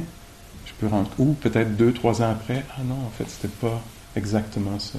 [0.66, 1.14] je peux rentrer.
[1.18, 3.80] Ou peut-être deux, trois ans après, ah non, en fait, c'était pas
[4.16, 4.98] exactement ça.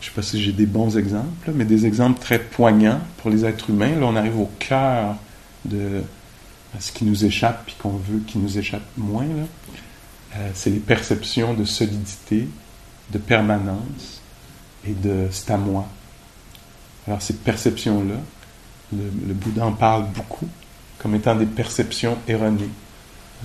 [0.00, 3.30] Je ne sais pas si j'ai des bons exemples, mais des exemples très poignants pour
[3.30, 3.96] les êtres humains.
[3.98, 5.16] Là, on arrive au cœur
[5.64, 6.02] de
[6.78, 9.26] ce qui nous échappe, puis qu'on veut qu'il nous échappe moins.
[10.36, 12.48] Euh, c'est les perceptions de solidité,
[13.10, 14.20] de permanence
[14.86, 15.86] et de c'est à moi.
[17.06, 18.16] Alors ces perceptions-là,
[18.92, 20.48] le, Bouddha en parle beaucoup
[20.98, 22.70] comme étant des perceptions erronées.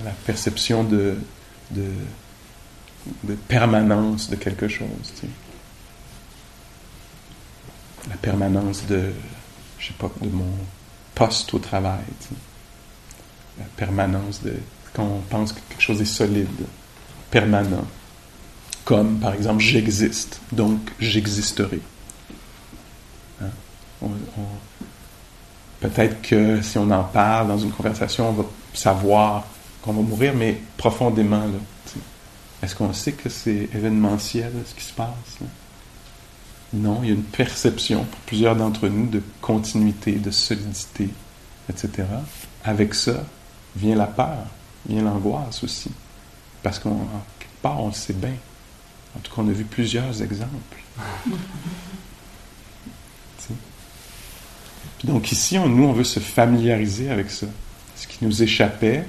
[0.04, 1.18] La perception de,
[1.72, 1.84] de,
[3.48, 4.88] permanence de quelque chose.
[8.08, 9.12] La permanence de,
[9.78, 10.52] je sais pas, de mon
[11.14, 12.00] poste au travail.
[13.76, 14.54] Permanence de
[14.92, 16.48] quand on pense que quelque chose est solide
[17.30, 17.86] permanent,
[18.84, 21.80] comme par exemple j'existe, donc j'existerai.
[23.42, 23.50] Hein?
[25.80, 28.44] Peut-être que si on en parle dans une conversation, on va
[28.74, 29.44] savoir
[29.82, 31.44] qu'on va mourir, mais profondément,
[32.62, 35.38] est-ce qu'on sait que c'est événementiel ce qui se passe?
[36.72, 41.08] Non, il y a une perception pour plusieurs d'entre nous de continuité, de solidité,
[41.68, 42.06] etc.
[42.64, 43.24] Avec ça
[43.76, 44.46] vient la peur,
[44.88, 45.90] vient l'angoisse aussi.
[46.62, 47.06] Parce qu'en
[47.38, 48.34] quelque part, on le sait bien.
[49.16, 50.82] En tout cas, on a vu plusieurs exemples.
[55.04, 57.46] Donc ici, nous, on veut se familiariser avec ça.
[57.96, 59.04] Ce qui nous échappait,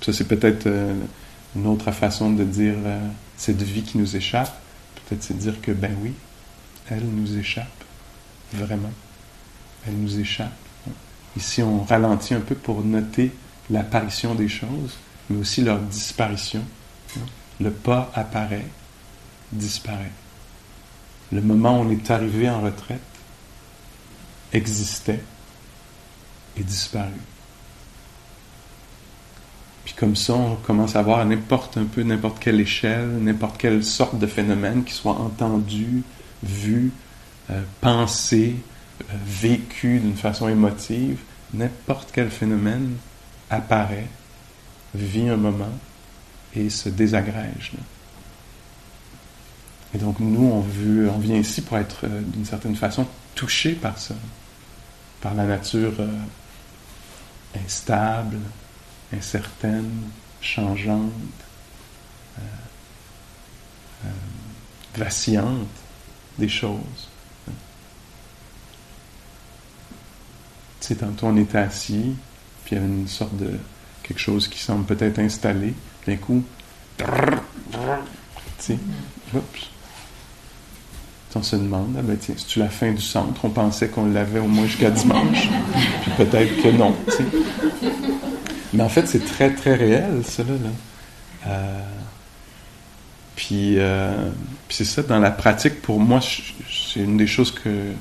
[0.00, 0.94] ça c'est peut-être euh,
[1.56, 3.00] une autre façon de dire euh,
[3.36, 4.52] cette vie qui nous échappe,
[5.08, 6.12] peut-être c'est dire que, ben oui,
[6.88, 7.66] elle nous échappe,
[8.52, 8.92] vraiment.
[9.86, 10.52] Elle nous échappe.
[11.36, 13.32] Ici, on ralentit un peu pour noter
[13.70, 14.96] l'apparition des choses
[15.28, 16.64] mais aussi leur disparition.
[17.60, 18.66] Le pas apparaît,
[19.52, 20.12] disparaît.
[21.32, 23.00] Le moment où on est arrivé en retraite
[24.52, 25.22] existait
[26.56, 27.20] et disparu.
[29.84, 33.84] Puis comme ça, on commence à voir n'importe un peu, n'importe quelle échelle, n'importe quelle
[33.84, 36.02] sorte de phénomène qui soit entendu,
[36.42, 36.92] vu,
[37.50, 38.56] euh, pensé,
[39.00, 41.18] euh, vécu d'une façon émotive,
[41.52, 42.96] n'importe quel phénomène
[43.50, 44.06] apparaît
[44.94, 45.72] vit un moment
[46.54, 47.72] et se désagrège.
[49.94, 50.60] Et donc nous, on,
[51.18, 54.14] vient ici pour être euh, d'une certaine façon touché par ça,
[55.20, 56.08] par la nature euh,
[57.64, 58.38] instable,
[59.12, 61.12] incertaine, changeante,
[62.38, 64.08] euh,
[64.96, 65.68] vacillante
[66.38, 67.08] des choses.
[70.80, 72.14] Sais, tantôt on était assis,
[72.68, 73.50] puis il y avait une sorte de
[74.02, 75.72] quelque chose qui semble peut-être installé,
[76.06, 76.44] d'un coup,
[81.34, 83.42] on se demande, ah ben tiens, c'est-tu la fin du centre?
[83.42, 85.48] On pensait qu'on l'avait au moins jusqu'à dimanche,
[86.02, 86.94] puis peut-être que non.
[88.74, 90.52] Mais en fait, c'est très, très réel, cela.
[90.52, 90.70] Là.
[91.46, 91.80] Euh,
[93.34, 94.28] puis, euh,
[94.68, 97.92] puis c'est ça, dans la pratique, pour moi, c'est une des choses que.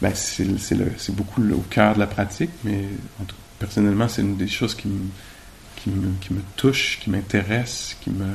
[0.00, 2.88] Ben, c'est beaucoup au cœur de la pratique, mais
[3.62, 5.08] personnellement, c'est une des choses qui me,
[6.20, 8.26] qui touche, qui m'intéresse, qui me,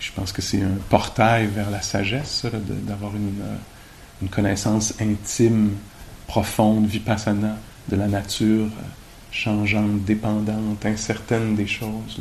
[0.00, 2.46] Je pense que c'est un portail vers la sagesse,
[2.88, 3.56] d'avoir une, euh,
[4.22, 5.72] une, connaissance intime,
[6.26, 7.58] profonde, vipassana
[7.90, 8.88] de la nature, euh,
[9.32, 12.20] changeante, dépendante, incertaine des choses.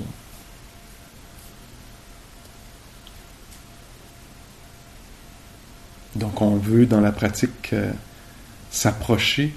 [6.18, 7.94] Donc on veut dans la pratique euh,
[8.70, 9.56] s'approcher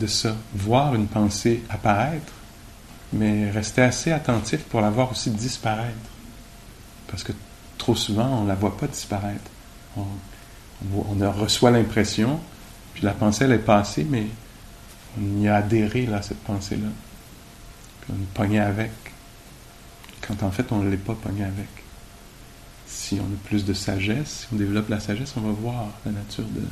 [0.00, 2.32] de ça, voir une pensée apparaître,
[3.12, 5.94] mais rester assez attentif pour la voir aussi disparaître.
[7.08, 7.32] Parce que
[7.78, 9.50] trop souvent, on ne la voit pas disparaître.
[9.96, 10.04] On,
[11.32, 12.40] reçoit l'impression,
[12.94, 14.26] puis la pensée, elle est passée, mais
[15.18, 16.88] on y a adhéré, là, cette pensée-là.
[18.00, 18.92] Puis on est pogné avec.
[20.22, 21.68] Quand en fait, on ne l'est pas pogné avec.
[22.86, 26.12] Si on a plus de sagesse, si on développe la sagesse, on va voir la
[26.12, 26.62] nature de,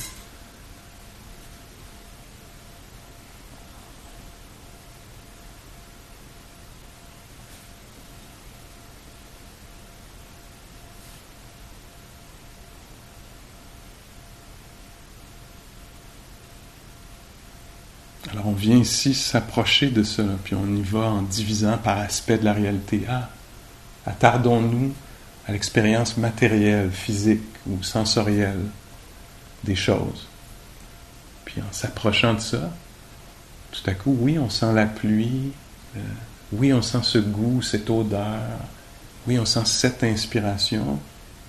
[18.48, 22.44] on vient ici s'approcher de ça, puis on y va en divisant par aspect de
[22.44, 23.02] la réalité.
[23.08, 23.30] Ah,
[24.04, 24.92] attardons-nous
[25.46, 28.60] à l'expérience matérielle, physique ou sensorielle
[29.64, 30.28] des choses.
[31.46, 32.70] Puis en s'approchant de ça,
[33.72, 35.52] tout à coup, oui, on sent la pluie,
[35.96, 36.00] euh,
[36.52, 38.42] oui, on sent ce goût, cette odeur,
[39.26, 40.98] oui, on sent cette inspiration.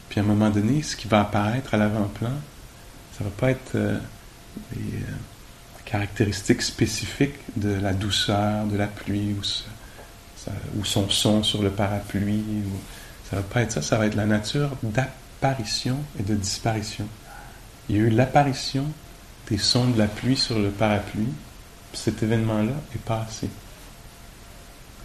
[0.08, 2.32] Puis à un moment donné, ce qui va apparaître à l'avant-plan,
[3.18, 4.00] ça va pas être euh,
[4.78, 5.02] euh,
[5.90, 12.44] caractéristiques spécifiques de la douceur de la pluie ou, son son sur le parapluie.
[12.66, 12.80] Ou,
[13.30, 17.08] ça va pas être ça, ça va être la nature d'apparition et de disparition.
[17.88, 18.86] Il y a eu l'apparition
[19.50, 21.34] des sons de la pluie sur le parapluie,
[21.92, 23.50] puis cet événement-là est passé.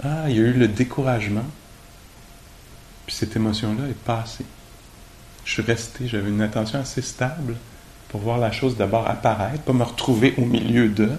[0.03, 1.47] Ah, il y a eu le découragement,
[3.07, 4.45] puis cette émotion-là est passée.
[5.47, 7.57] Je suis resté, j'avais une attention assez stable,
[8.15, 11.11] pour voir la chose d'abord apparaître, pas me retrouver au milieu de,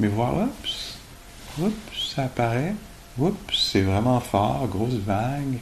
[0.00, 0.98] mais voir, oups,
[1.60, 2.74] oups, ça apparaît,
[3.18, 5.60] oups, c'est vraiment fort, grosse vague,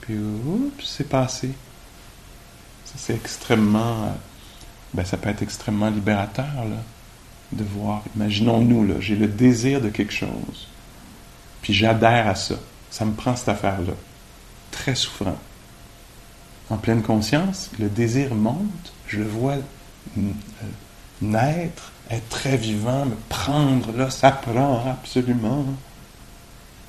[0.00, 1.50] puis oups, c'est passé.
[2.86, 4.16] Ça, c'est extrêmement,
[4.94, 6.78] ben, ça peut être extrêmement libérateur, là,
[7.52, 8.02] de voir.
[8.16, 10.68] Imaginons-nous, là, j'ai le désir de quelque chose,
[11.60, 12.54] puis j'adhère à ça.
[12.90, 13.92] Ça me prend cette affaire-là.
[14.70, 15.36] Très souffrant.
[16.70, 19.56] En pleine conscience, le désir monte, je le vois
[21.22, 25.64] naître, être très vivant, me prendre, là, ça prend absolument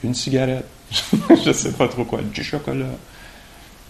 [0.04, 2.86] une cigarette, je ne sais pas trop quoi, du chocolat,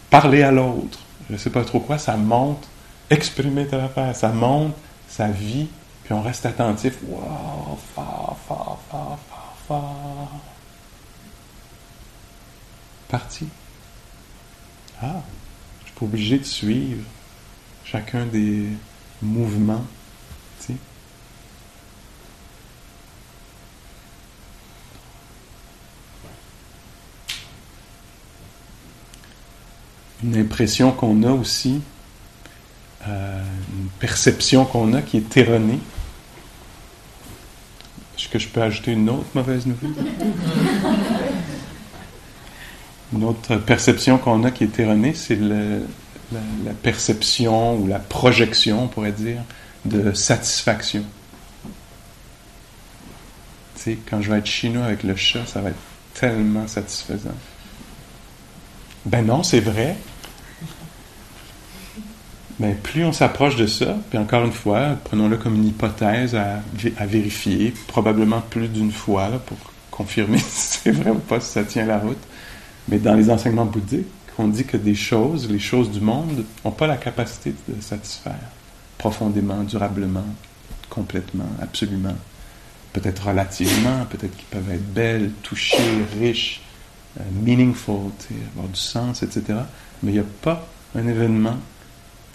[0.10, 2.68] parler à l'autre, je ne sais pas trop quoi, ça monte,
[3.10, 4.74] exprimer ta affaire, ça monte,
[5.08, 5.70] ça vit,
[6.04, 10.42] puis on reste attentif, wow, fort, fort, fort, fort, fort.
[13.08, 13.48] Parti.
[15.02, 15.22] Ah,
[15.82, 17.04] je suis pas obligé de suivre
[17.84, 18.68] chacun des,
[19.22, 19.86] mouvement.
[30.24, 31.82] Une impression qu'on a aussi,
[33.08, 35.80] euh, une perception qu'on a qui est erronée.
[38.16, 39.94] Est-ce que je peux ajouter une autre mauvaise nouvelle?
[43.14, 45.82] Une autre perception qu'on a qui est erronée, c'est le,
[46.32, 49.42] la, perception ou la projection, on pourrait dire,
[49.86, 51.04] de satisfaction.
[53.76, 55.80] Tu sais, quand je vais être chez nous avec le chat, ça va être
[56.14, 57.36] tellement satisfaisant.
[59.06, 59.96] Ben non, c'est vrai.
[62.60, 66.62] Mais plus on s'approche de ça, puis encore une fois, prenons-le comme une hypothèse à,
[66.98, 69.58] à vérifier, probablement plus d'une fois pour
[69.90, 72.22] confirmer si c'est vrai ou pas, si ça tient la route.
[72.88, 76.72] Mais dans les enseignements bouddhiques, qu'on dit que des choses, les choses du monde, n'ont
[76.72, 78.50] pas la capacité de satisfaire
[78.98, 80.26] profondément, durablement,
[80.90, 82.16] complètement, absolument.
[82.94, 86.62] Peut-être relativement, peut-être qu'ils peuvent être belles, touchées, riches,
[87.20, 88.12] euh, meaningful,
[88.54, 89.60] avoir du sens, etc.
[90.04, 91.58] Mais il n'y a pas un événement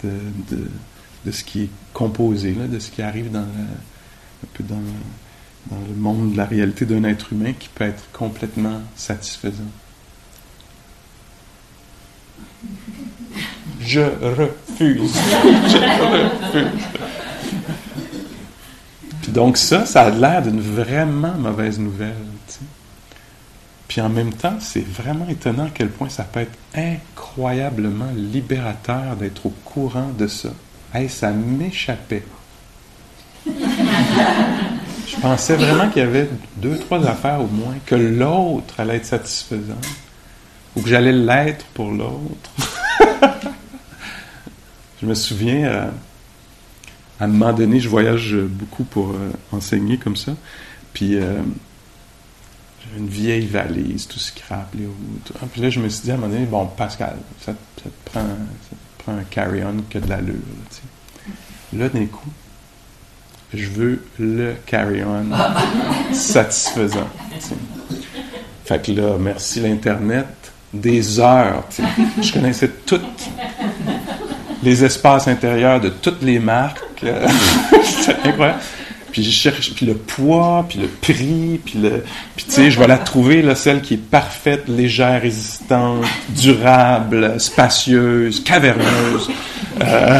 [0.03, 3.47] de, ce qui est composé, de ce qui arrive dans
[4.59, 9.71] le monde de la réalité d'un être humain qui peut être complètement satisfaisant.
[13.81, 15.13] Je refuse.
[15.43, 16.83] Je refuse.
[19.21, 22.13] Puis donc ça, ça a l'air d'une vraiment mauvaise nouvelle.
[23.87, 29.15] Puis en même temps, c'est vraiment étonnant à quel point ça peut être incroyablement libérateur
[29.17, 30.49] d'être au courant de ça.
[30.93, 32.23] Hey, ça m'échappait.
[33.45, 39.05] Je pensais vraiment qu'il y avait deux, trois affaires au moins, que l'autre allait être
[39.05, 39.79] satisfaisant
[40.77, 42.51] ou que j'allais l'être pour l'autre.
[45.01, 45.89] je me souviens, euh,
[47.19, 50.33] à un moment donné, je voyage beaucoup pour euh, enseigner comme ça,
[50.93, 51.41] puis euh,
[52.85, 54.77] j'avais une vieille valise, tout scrappé.
[55.51, 58.21] Puis là, je me suis dit à un moment donné, bon, Pascal, ça, te, prend,
[59.07, 60.35] un carry-on qui a de l'allure.
[61.73, 62.29] Là, d'un coup,
[63.51, 65.25] je veux le carry-on
[66.13, 67.09] satisfaisant.
[68.65, 70.46] Fait que là, merci l'Internet,
[70.79, 71.63] des heures.
[72.21, 73.01] Je connaissais toutes
[74.63, 76.81] les espaces intérieurs de toutes les marques.
[77.83, 78.59] C'était incroyable.
[79.11, 82.03] Puis je cherche, puis le poids, puis le prix, puis le,
[82.35, 87.39] puis tu sais, je vais la trouver là, celle qui est parfaite, légère, résistante, durable,
[87.39, 89.31] spacieuse, caverneuse,
[89.81, 90.19] euh,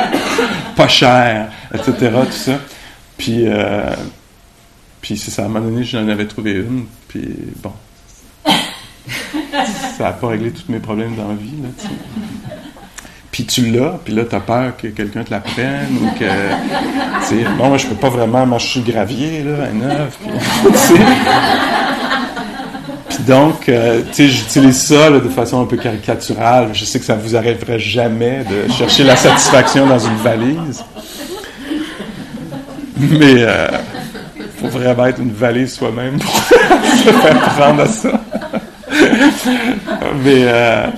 [0.76, 1.92] pas chère, etc.
[2.26, 2.58] Tout ça.
[3.18, 3.94] Puis, euh,
[5.00, 5.42] puis c'est ça.
[5.42, 6.86] À un moment donné, j'en avais trouvé une.
[7.08, 7.28] Puis
[7.62, 7.72] bon,
[9.98, 11.60] ça n'a pas réglé tous mes problèmes dans la vie.
[11.60, 11.68] Là,
[13.32, 16.24] puis tu l'as, puis là, tu as peur que quelqu'un te la prenne ou que.
[16.24, 20.18] Tu sais, bon, je peux pas vraiment marcher le gravier, là, à neuf.
[23.08, 26.70] Puis, donc, euh, tu sais, j'utilise ça de façon un peu caricaturale.
[26.72, 30.84] Je sais que ça vous arriverait jamais de chercher la satisfaction dans une valise.
[32.98, 33.68] Mais il euh,
[34.60, 38.17] faut vraiment être une valise soi-même pour se faire prendre à ça.
[40.24, 40.90] mais euh,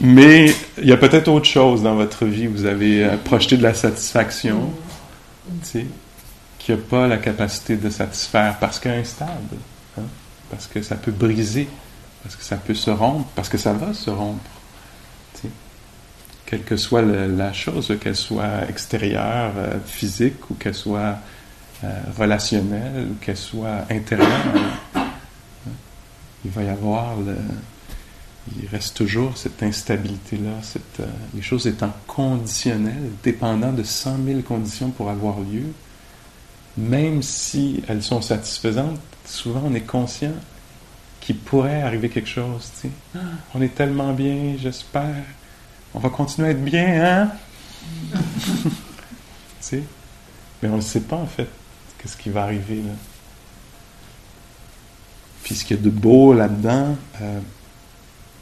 [0.00, 2.46] mais il y a peut-être autre chose dans votre vie.
[2.46, 4.72] Vous avez euh, projeté de la satisfaction,
[6.58, 9.56] qui n'a pas la capacité de satisfaire parce qu'elle est instable,
[9.98, 10.04] hein,
[10.50, 11.68] parce que ça peut briser,
[12.22, 14.50] parce que ça peut se rompre, parce que ça va se rompre.
[16.46, 21.16] Quelle que soit la chose, qu'elle soit extérieure, euh, physique, ou qu'elle soit
[22.16, 24.28] relationnelle, ou qu'elle soit intérieure,
[24.94, 25.06] hein,
[26.44, 27.34] il va y avoir le,
[28.50, 34.40] il reste toujours cette instabilité-là, cette, euh, les choses étant conditionnelles, dépendant de 100 000
[34.40, 35.66] conditions pour avoir lieu,
[36.76, 40.34] même si elles sont satisfaisantes, souvent on est conscient
[41.20, 42.72] qu'il pourrait arriver quelque chose.
[43.14, 43.18] Ah,
[43.54, 45.22] on est tellement bien, j'espère.
[45.94, 47.30] On va continuer à être bien, hein?
[50.62, 51.48] Mais on ne sait pas en fait
[51.98, 52.92] qu'est-ce qui va arriver là.
[55.44, 57.40] Puis ce qu'il y a de beau là-dedans, euh,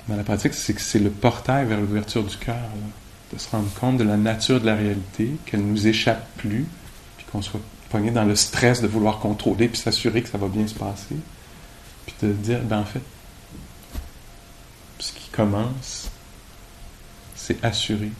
[0.08, 2.56] dans la pratique, c'est que c'est le portail vers l'ouverture du cœur,
[3.32, 6.66] de se rendre compte de la nature de la réalité, qu'elle nous échappe plus,
[7.16, 10.48] puis qu'on soit pogné dans le stress de vouloir contrôler, puis s'assurer que ça va
[10.48, 11.16] bien se passer,
[12.06, 13.02] puis de dire, ben en fait,
[14.98, 16.08] ce qui commence,
[17.34, 18.10] c'est assurer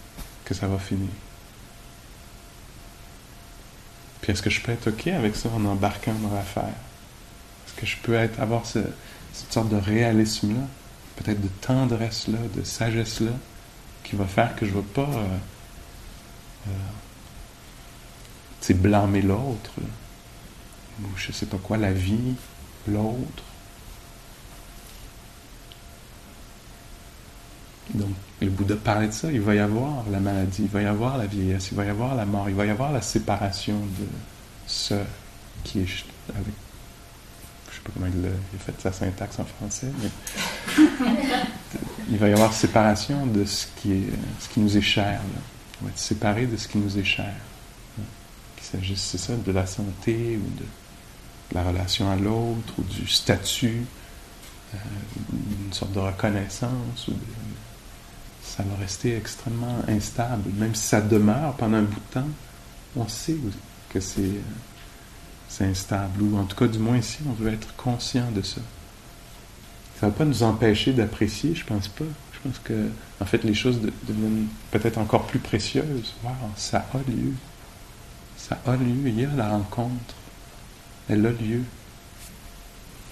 [0.45, 1.11] que ça va finir.
[4.21, 6.65] Puis est-ce que je peux être OK avec ça en embarquant dans l'affaire?
[7.67, 8.93] Est-ce que je peux être, avoir cette
[9.51, 10.67] sorte de réalisme-là?
[11.23, 13.33] Peut-être de tendresse-là, de sagesse-là,
[14.05, 15.37] qui va faire que je ne vais pas euh,
[16.69, 16.71] euh,
[18.75, 19.73] blâmer l'autre,
[21.03, 22.35] ou je ne sais pas quoi, la vie,
[22.89, 23.45] l'autre.
[27.95, 28.11] Donc,
[28.41, 31.19] le Bouddha parlait de ça, il va y avoir la maladie, il va y avoir
[31.19, 34.07] la vieillesse, il va y avoir la mort, il va y avoir la séparation de
[34.67, 34.95] ce
[35.65, 36.55] qui est avec
[37.81, 40.85] sais pas comment il a, fait sa syntaxe en français, mais
[42.11, 44.11] il va y avoir séparation de ce qui, est,
[44.41, 45.21] ce qui nous est cher.
[45.81, 47.33] On va être séparé de ce qui nous est cher.
[48.57, 50.67] Qu'il s'agisse, c'est ça, de la santé ou de,
[51.53, 53.85] la relation à l'autre ou du statut,
[54.75, 54.79] euh,
[55.67, 57.09] une sorte de reconnaissance.
[57.09, 57.15] Ou
[58.43, 60.51] ça va rester extrêmement instable.
[60.59, 62.29] Même si ça demeure pendant un bout de temps,
[62.97, 63.37] on sait
[63.89, 64.41] que c'est
[65.51, 68.61] c'est instable, ou en tout cas, du moins ici, on veut être conscient de ça.
[69.99, 72.05] Ça ne va pas nous empêcher d'apprécier, je pense pas.
[72.33, 72.89] Je pense que,
[73.21, 76.15] en fait, les choses deviennent peut-être encore plus précieuses.
[76.25, 77.35] Wow, ça a lieu.
[78.39, 79.09] Ça a lieu.
[79.09, 80.15] Il y a la rencontre.
[81.09, 81.65] Elle a lieu.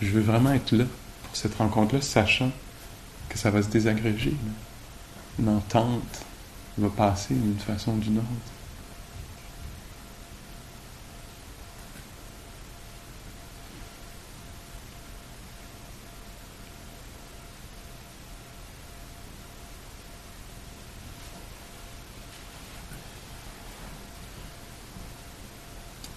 [0.00, 0.84] Je veux vraiment être là
[1.24, 2.52] pour cette rencontre-là, sachant
[3.28, 4.34] que ça va se désagréger.
[5.38, 5.60] Une
[6.78, 8.57] va passer d'une façon ou d'une autre.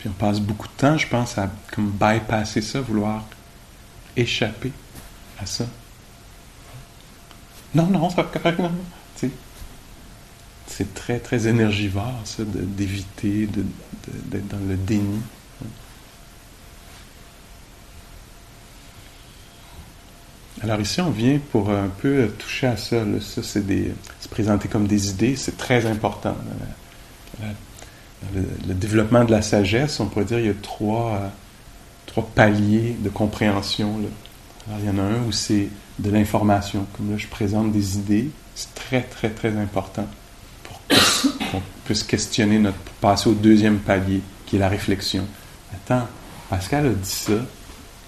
[0.01, 3.23] Puis on passe beaucoup de temps, je pense, à comme bypasser ça, vouloir
[4.17, 4.71] échapper
[5.39, 5.67] à ça.
[7.75, 8.71] Non, non, ça va correct, non.
[10.65, 15.19] c'est très, très énergivore, ça, d'éviter, d'être dans le déni.
[20.63, 23.03] Alors ici, on vient pour un peu toucher à ça.
[23.19, 26.35] Ça, c'est des, se présenter comme des idées, c'est très important.
[28.35, 31.31] Le, développement de la sagesse, on pourrait dire, il y a trois,
[32.05, 33.99] trois paliers de compréhension.
[34.79, 35.67] Il y en a un où c'est
[35.99, 36.85] de l'information.
[36.95, 38.29] Comme là, je présente des idées.
[38.55, 40.07] C'est très, très, très important
[40.63, 40.81] pour
[41.51, 42.77] qu'on puisse questionner notre.
[42.77, 45.25] pour passer au deuxième palier, qui est la réflexion.
[45.73, 46.07] Attends,
[46.49, 47.33] Pascal a dit ça.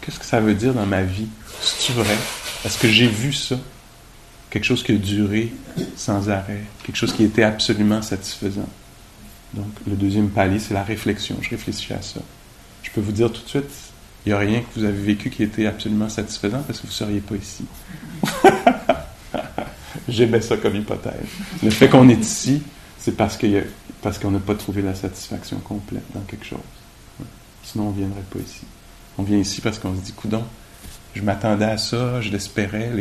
[0.02, 1.28] Qu'est-ce que ça veut dire dans ma vie?
[1.62, 2.18] C'est vrai?
[2.66, 3.56] Est-ce que j'ai vu ça?
[4.50, 5.52] Quelque chose qui a duré
[5.96, 6.64] sans arrêt.
[6.84, 8.68] Quelque chose qui était absolument satisfaisant.
[9.54, 11.38] Donc, le deuxième palier, c'est la réflexion.
[11.42, 12.22] Je réfléchis à ça.
[12.82, 13.70] Je peux vous dire tout de suite,
[14.26, 16.92] il n'y a rien que vous avez vécu qui était absolument satisfaisant parce que vous
[16.92, 17.66] ne seriez pas ici.
[20.10, 21.14] J'aimais ça comme hypothèse.
[21.62, 22.62] Le fait qu'on est ici,
[22.98, 26.60] c'est parce qu'on n'a pas trouvé la satisfaction complète dans quelque chose.
[27.64, 28.62] Sinon, on ne viendrait pas ici.
[29.18, 30.44] On vient ici parce qu'on se dit, coudon,
[31.14, 32.92] je m'attendais à ça, je l'espérais.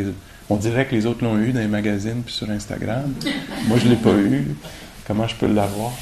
[0.50, 3.12] On dirait que les autres l'ont eu dans les magazines puis sur Instagram.
[3.68, 4.54] Moi, je ne l'ai pas eu.
[5.06, 5.92] Comment je peux l'avoir?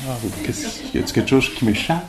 [0.94, 2.06] Y a-t-il quelque chose qui m'échappe?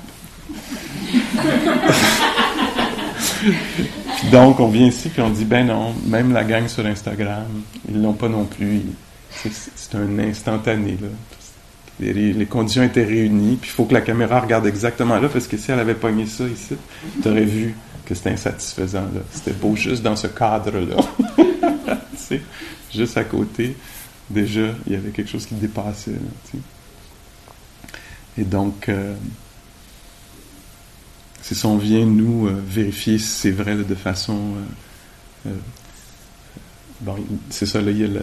[4.31, 7.45] donc, on vient ici puis on dit, ben non, même la gang sur Instagram,
[7.89, 8.81] ils l'ont pas non plus.
[9.31, 11.07] C'est un instantané, là.
[11.99, 15.55] Les, conditions étaient réunies, puis il faut que la caméra regarde exactement là, parce que
[15.55, 16.75] si elle avait mis ça ici,
[17.21, 17.75] tu aurais vu
[18.05, 19.21] que c'était insatisfaisant, là.
[19.31, 20.97] C'était beau juste dans ce cadre-là.
[22.93, 23.75] juste à côté,
[24.29, 26.11] déjà, il y avait quelque chose qui dépassait,
[28.37, 29.15] Et donc, euh,
[31.41, 34.39] c'est ça, on vient nous euh, vérifier si c'est vrai de façon.
[35.45, 35.53] Euh,
[37.01, 37.15] bon,
[37.49, 38.21] c'est ça, là, il y a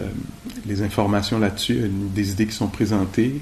[0.65, 3.41] les informations là-dessus, des idées qui sont présentées.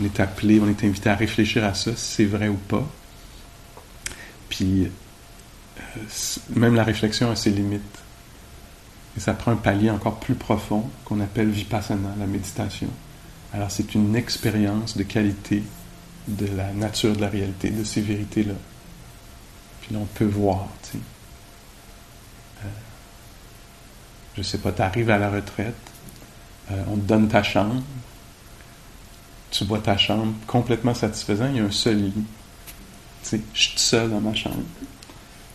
[0.00, 2.88] On est appelé, on est invité à réfléchir à ça, si c'est vrai ou pas.
[4.48, 4.88] Puis,
[6.54, 7.82] même la réflexion a ses limites.
[9.16, 12.88] Et ça prend un palier encore plus profond qu'on appelle vipassana, la méditation.
[13.52, 15.62] Alors, c'est une expérience de qualité
[16.28, 18.54] de la nature de la réalité, de ces vérités-là.
[19.80, 20.98] Puis là, on peut voir, tu sais.
[22.64, 22.68] Euh,
[24.36, 25.74] je sais pas, tu arrives à la retraite,
[26.70, 27.82] euh, on te donne ta chambre,
[29.50, 32.12] tu vois ta chambre complètement satisfaisant, il y a un seul lit.
[33.22, 34.56] Tu sais, je suis seul dans ma chambre.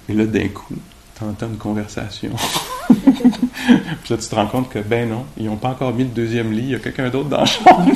[0.07, 0.75] Et là, d'un coup,
[1.17, 2.31] tu entends une conversation.
[2.89, 6.09] Puis là, tu te rends compte que, ben non, ils n'ont pas encore mis le
[6.09, 7.91] deuxième lit, il y a quelqu'un d'autre dans la chambre.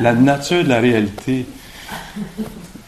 [0.00, 1.46] La nature de la réalité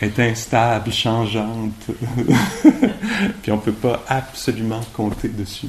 [0.01, 1.87] est instable, changeante.
[3.43, 5.69] Puis on ne peut pas absolument compter dessus.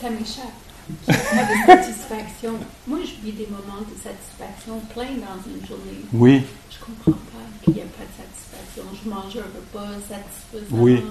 [0.00, 0.62] Ça m'échappe.
[1.06, 2.54] Pas de satisfaction.
[2.86, 6.04] Moi, je vis des moments de satisfaction plein dans une journée.
[6.12, 6.42] Oui.
[6.70, 8.84] Je comprends pas qu'il n'y a pas de satisfaction.
[9.02, 10.82] Je mange un repas satisfaisant.
[10.82, 11.02] Oui.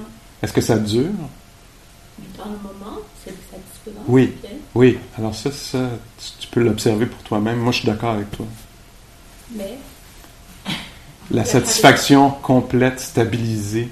[0.42, 1.12] Est-ce que ça dure?
[2.38, 3.71] Dans le moment, c'est satisfaisant.
[4.08, 4.34] Oui.
[4.76, 5.00] Oui.
[5.18, 5.90] Alors ça, ça
[6.40, 7.58] tu peux l'observer pour toi-même.
[7.60, 8.46] Moi, je suis d'accord avec toi.
[9.56, 9.78] Mais
[11.32, 13.90] la satisfaction complète, stabilisée.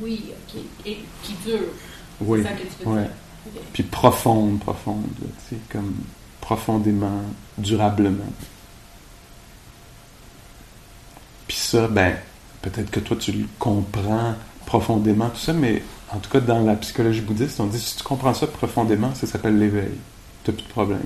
[0.00, 1.60] oui, qui, qui dure.
[2.20, 2.42] Oui.
[2.42, 3.04] Ça que tu veux
[3.72, 5.04] Puis profonde, profonde,
[5.48, 5.94] tu sais, comme
[6.40, 7.22] profondément,
[7.58, 8.32] durablement.
[11.46, 12.16] Puis ça, ben,
[12.62, 16.74] peut-être que toi tu le comprends profondément, tout ça, mais en tout cas, dans la
[16.76, 19.90] psychologie bouddhiste, on dit si tu comprends ça profondément, ça s'appelle l'éveil.
[20.44, 21.00] Tu n'as plus de problème.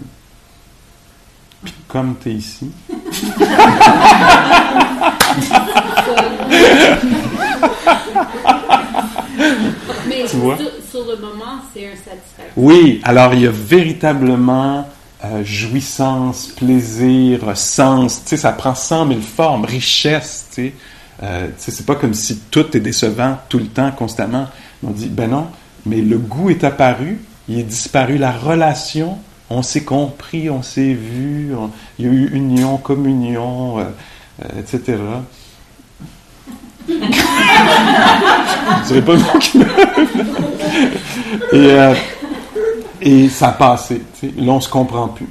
[1.65, 2.71] Puis comme tu es ici.
[10.07, 12.53] Mais sur, le moment, c'est un satisfaction.
[12.57, 14.89] Oui, alors il y a véritablement
[15.25, 18.23] euh, jouissance, plaisir, sens.
[18.23, 20.49] Tu sais, ça prend cent mille formes, richesse.
[20.51, 20.75] Tu sais,
[21.23, 24.49] euh, tu sais c'est pas comme si tout est décevant tout le temps, constamment.
[24.85, 25.47] On dit, ben non,
[25.87, 27.19] mais le goût est apparu,
[27.49, 29.19] il est disparu, la relation
[29.51, 31.53] on s'est compris, on s'est vu,
[31.99, 33.85] il y a eu union, communion, euh,
[34.45, 34.97] euh, etc.
[39.05, 39.15] Pas
[41.53, 41.95] et, euh,
[43.01, 44.03] et ça a passé.
[44.23, 45.27] Là, on se comprend plus.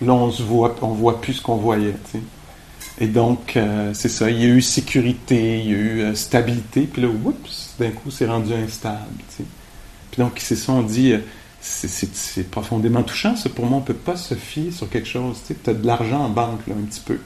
[0.00, 1.94] Là, on se voit, on voit plus ce qu'on voyait.
[2.98, 3.58] Et donc,
[3.92, 4.30] c'est ça.
[4.30, 8.10] Il y a eu sécurité, il y a eu stabilité, puis là, oups, d'un coup,
[8.10, 8.98] c'est rendu instable.
[9.36, 9.44] Puis
[10.18, 11.14] donc, c'est ça, on dit
[11.60, 13.36] c'est profondément touchant.
[13.36, 13.48] Ça.
[13.48, 15.38] Pour moi, on ne peut pas se fier sur quelque chose.
[15.46, 17.18] Tu as de l'argent en banque, là, un petit peu.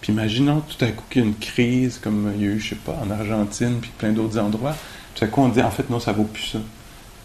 [0.00, 2.60] Puis imaginons tout à coup qu'il y a une crise, comme il y a eu,
[2.60, 4.74] je sais pas, en Argentine, puis plein d'autres endroits.
[5.14, 6.58] Puis à coup, on dit, en fait, non, ça vaut plus ça.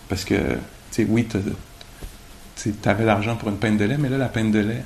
[0.10, 0.58] Parce que, tu
[0.92, 4.60] sais, oui, tu avais l'argent pour une peine de lait, mais là, la peine de
[4.60, 4.84] lait,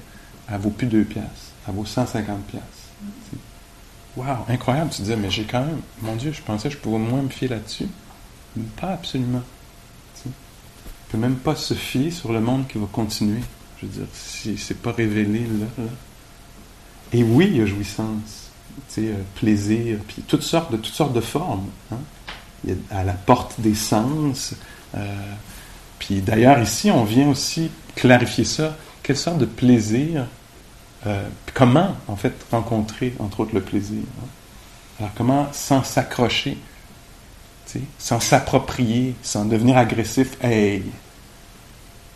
[0.51, 1.30] elle vaut plus 2 piastres.
[1.68, 2.68] Elle vaut 150 piastres.
[4.20, 4.89] Wow, incroyable.
[4.89, 7.30] Tu disais, mais j'ai quand même, mon Dieu, je pensais que je pouvais moins me
[7.30, 7.88] fier là-dessus.
[8.76, 9.43] Pas absolument.
[10.22, 10.34] Tu ne
[11.09, 13.39] peut même pas se fier sur le monde qui va continuer.
[13.80, 15.86] Je veux dire, si c'est pas révélé là,
[17.13, 18.51] Et oui, il y a jouissance,
[18.89, 21.70] tu sais, euh, plaisir, puis toutes sortes de toutes sortes de formes.
[21.93, 21.99] Hein.
[22.65, 24.53] Il y a à la porte des sens.
[24.95, 25.34] Euh,
[25.97, 28.76] puis d'ailleurs, ici, on vient aussi clarifier ça.
[29.01, 30.26] Quelle sorte de plaisir,
[31.07, 34.03] euh, comment, en fait, rencontrer, entre autres, le plaisir.
[34.21, 34.27] Hein?
[34.99, 36.57] Alors, comment, sans s'accrocher,
[37.97, 40.83] sans s'approprier, sans devenir agressif, hey,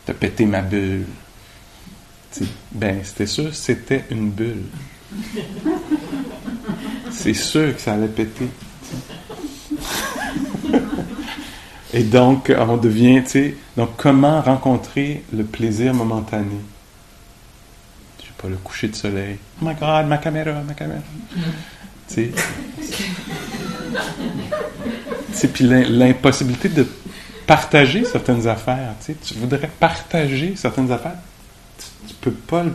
[0.06, 1.06] t'as pété ma bulle.
[2.72, 4.66] ben, c'était sûr, c'était une bulle.
[7.12, 8.50] C'est sûr que ça allait péter.
[11.94, 16.58] Et donc, on devient, tu sais, donc comment rencontrer le plaisir momentané?
[18.44, 19.38] Pas, le coucher de soleil.
[19.62, 21.00] Oh my God, ma caméra, ma caméra.
[22.10, 22.32] tu
[25.34, 25.48] sais.
[25.48, 26.86] puis l'impossibilité de
[27.48, 29.18] partager certaines affaires, tu sais.
[29.24, 31.18] Tu voudrais partager certaines affaires,
[31.78, 32.74] tu, tu peux pas le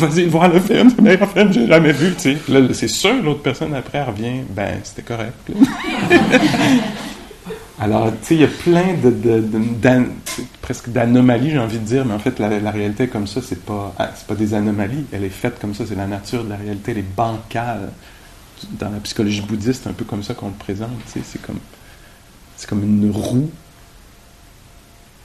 [0.00, 2.38] vas-y voir le film, c'est le meilleur film que j'ai jamais vu, tu sais.
[2.48, 5.34] Là, c'est sûr, l'autre personne après revient, ben, c'était correct.
[7.80, 10.04] Alors, tu sais, il y a plein de, de,
[10.60, 13.94] presque d'anomalies, j'ai envie de dire, mais en fait, la, réalité comme ça, c'est pas,
[13.98, 16.56] ah, c'est pas des anomalies, elle est faite comme ça, c'est la nature de la
[16.56, 17.90] réalité, elle est bancale.
[18.78, 21.58] Dans la psychologie bouddhiste, un peu comme ça qu'on le présente, tu sais, c'est comme,
[22.58, 23.50] c'est comme une roue,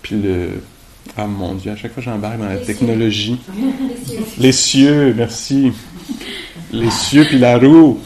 [0.01, 0.61] puis le,
[1.17, 3.39] ah mon Dieu, à chaque fois j'embarque dans la technologie.
[4.37, 5.73] Les cieux, merci.
[6.71, 7.99] Les cieux puis la roue.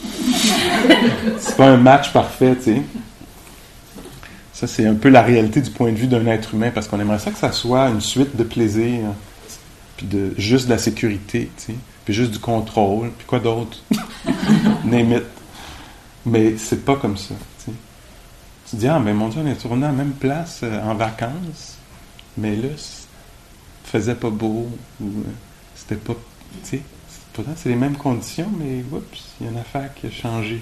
[1.38, 2.82] C'est pas un match parfait, tu sais.
[4.60, 7.00] Ça, c'est un peu la réalité du point de vue d'un être humain, parce qu'on
[7.00, 9.06] aimerait ça que ça soit une suite de plaisir,
[9.96, 11.50] puis de juste de la sécurité,
[12.04, 13.82] puis juste du contrôle, puis quoi d'autre?
[14.84, 15.22] Name
[16.26, 17.36] Mais c'est pas comme ça,
[17.66, 20.94] tu dis, ah, mais mon Dieu, on est tourné à la même place euh, en
[20.94, 21.78] vacances
[22.36, 22.68] mais là,
[23.86, 24.68] faisait pas beau,
[25.00, 25.24] ou euh,
[25.74, 26.16] c'était pas.
[27.32, 30.62] Pourtant, c'est les mêmes conditions, mais oups, il y a une affaire qui a changé.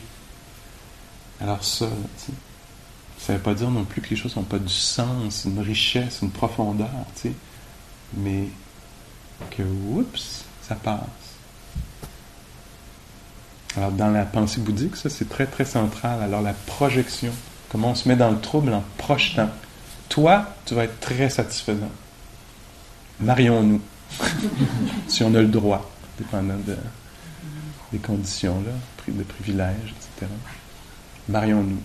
[1.42, 2.32] Alors, ça, tu sais,
[3.28, 6.20] ça veut pas dire non plus que les choses n'ont pas du sens, une richesse,
[6.22, 7.34] une profondeur, tu sais,
[8.14, 8.48] mais
[9.52, 11.02] que, oups, ça passe.
[13.76, 16.24] Alors, dans la pensée bouddhique, ça, c'est très, très central.
[16.24, 17.34] Alors, la projection,
[17.68, 19.50] comment on se met dans le trouble en projetant
[20.08, 21.92] toi, tu vas être très satisfaisant.
[23.20, 23.82] Marions-nous,
[25.10, 26.56] si on a le droit, dépendant
[27.92, 28.72] des conditions, là,
[29.06, 30.32] de privilèges, etc.
[31.28, 31.82] Marions-nous.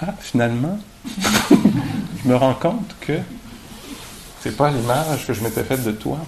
[0.00, 3.18] Ah, finalement, je me rends compte que
[4.40, 6.18] c'est pas l'image que je m'étais faite de toi.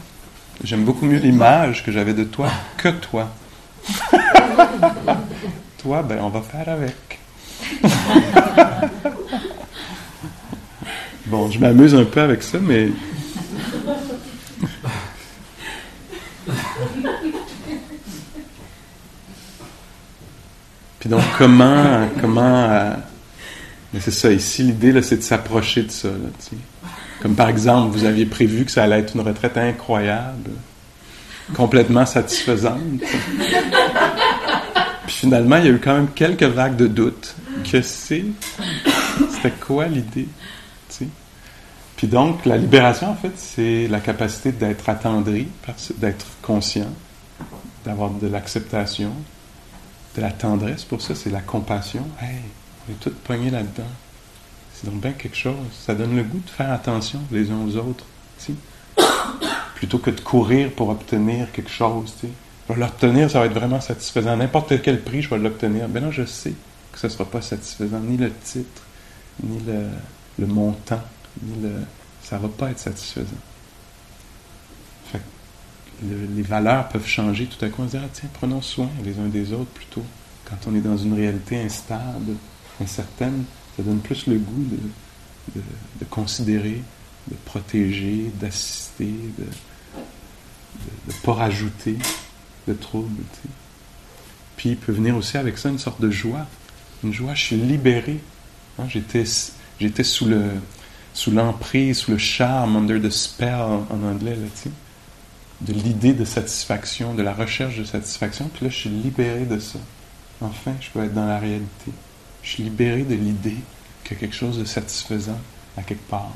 [0.64, 3.29] J'aime beaucoup mieux l'image que j'avais de toi que toi.
[5.79, 7.18] toi, ben, on va faire avec.
[11.31, 12.89] Bon, je m'amuse un peu avec ça, mais.
[20.99, 22.09] Puis donc, comment.
[22.21, 22.95] comment euh,
[23.93, 26.09] Mais c'est ça, ici, l'idée, c'est de s'approcher de ça.
[27.20, 30.51] Comme par exemple, vous aviez prévu que ça allait être une retraite incroyable,
[31.55, 32.80] complètement satisfaisante.
[35.07, 37.34] Puis finalement, il y a eu quand même quelques vagues de doute.
[37.70, 38.24] Que c'est?
[39.30, 40.28] C'était quoi l'idée?
[41.97, 45.49] Puis donc, la libération, en fait, c'est la capacité d'être attendri,
[45.99, 46.88] d'être conscient,
[47.84, 49.12] d'avoir de l'acceptation,
[50.16, 50.84] de la tendresse.
[50.84, 52.07] Pour ça, c'est la compassion.
[52.22, 52.41] Hey,
[52.89, 53.89] on est tous pognés là-dedans.
[54.74, 55.55] C'est donc bien quelque chose.
[55.87, 58.05] Ça donne le goût de faire attention les uns aux autres.
[59.74, 62.14] Plutôt que de courir pour obtenir quelque chose.
[62.22, 64.37] Je vais l'obtenir, ça va être vraiment satisfaisant.
[64.37, 65.89] N'importe quel prix, je vais l'obtenir.
[65.89, 66.55] Ben non, je sais
[66.93, 68.01] que ce ne sera pas satisfaisant.
[68.01, 68.83] Ni le titre,
[69.43, 69.87] ni le,
[70.39, 71.03] le montant
[72.22, 73.28] ça ne va pas être satisfaisant.
[76.03, 77.47] les valeurs peuvent changer.
[77.47, 80.05] Tout à coup, on se dit, ah, tiens, prenons soin les uns des autres plutôt.
[80.45, 82.35] Quand on est dans une réalité instable,
[82.81, 83.45] incertaine,
[83.76, 84.64] ça donne plus le goût
[85.55, 85.61] de,
[86.01, 86.83] de, considérer,
[87.28, 89.45] de protéger, d'assister, de
[91.09, 91.97] ne pas rajouter
[92.68, 93.22] de troubles.
[94.57, 96.47] Puis il peut venir aussi avec ça une sorte de joie.
[97.03, 98.20] Une joie, je suis libéré.
[98.78, 99.24] Hein, j'étais,
[99.78, 100.45] j'étais sous le,
[101.14, 104.70] sous l'emprise, sous le charme, under the spell en anglais, là,
[105.61, 108.51] de l'idée de satisfaction, de la recherche de satisfaction.
[108.53, 109.78] Puis là, je suis libéré de ça.
[110.41, 111.93] Enfin, je peux être dans la réalité.
[112.43, 113.57] Je suis libéré de l'idée
[114.05, 115.38] qu'il y a quelque chose de satisfaisant
[115.76, 116.32] à quelque part.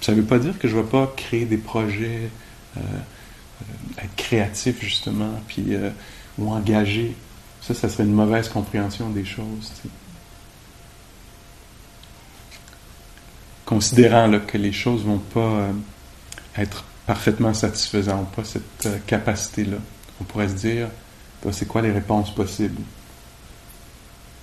[0.00, 2.30] ça ne veut pas dire que je ne vais pas créer des projets,
[2.76, 5.90] euh, euh, être créatif justement, puis, euh,
[6.38, 7.14] ou engagé.
[7.60, 9.72] Ça, ça serait une mauvaise compréhension des choses.
[13.64, 15.68] Considérant que les choses vont pas
[16.56, 19.76] être parfaitement satisfaisantes, pas cette capacité-là,
[20.20, 20.88] on pourrait se dire,
[21.44, 22.80] bah, c'est quoi les réponses possibles?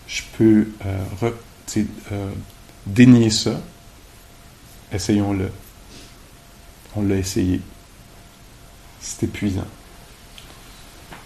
[0.08, 2.32] Je peux euh,
[2.86, 3.60] dénier ça,
[4.92, 5.52] essayons-le.
[6.96, 7.60] On l'a essayé.
[9.02, 9.68] C'est épuisant.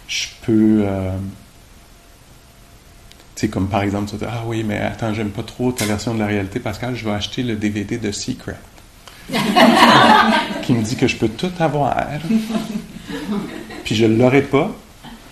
[0.08, 0.84] Je peux
[3.40, 6.12] c'est comme par exemple, tu dis, ah oui, mais attends, j'aime pas trop ta version
[6.12, 8.58] de la réalité, Pascal, je vais acheter le DVD de Secret.
[10.62, 11.96] qui me dit que je peux tout avoir,
[13.82, 14.70] puis je l'aurai pas,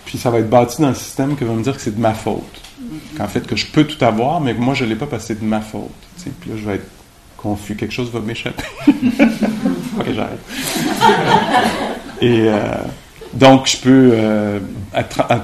[0.09, 2.00] puis ça va être bâti dans le système qui va me dire que c'est de
[2.00, 2.62] ma faute.
[3.18, 5.28] Qu'en fait, que je peux tout avoir, mais que moi, je l'ai pas parce que
[5.28, 5.90] c'est de ma faute.
[6.40, 6.88] Puis là, je vais être
[7.36, 8.64] confus, quelque chose va m'échapper.
[8.86, 10.40] ok, j'arrête.
[12.22, 12.59] Et euh,
[13.34, 14.61] donc, je peux euh,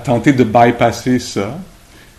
[0.03, 1.59] tenter de bypasser ça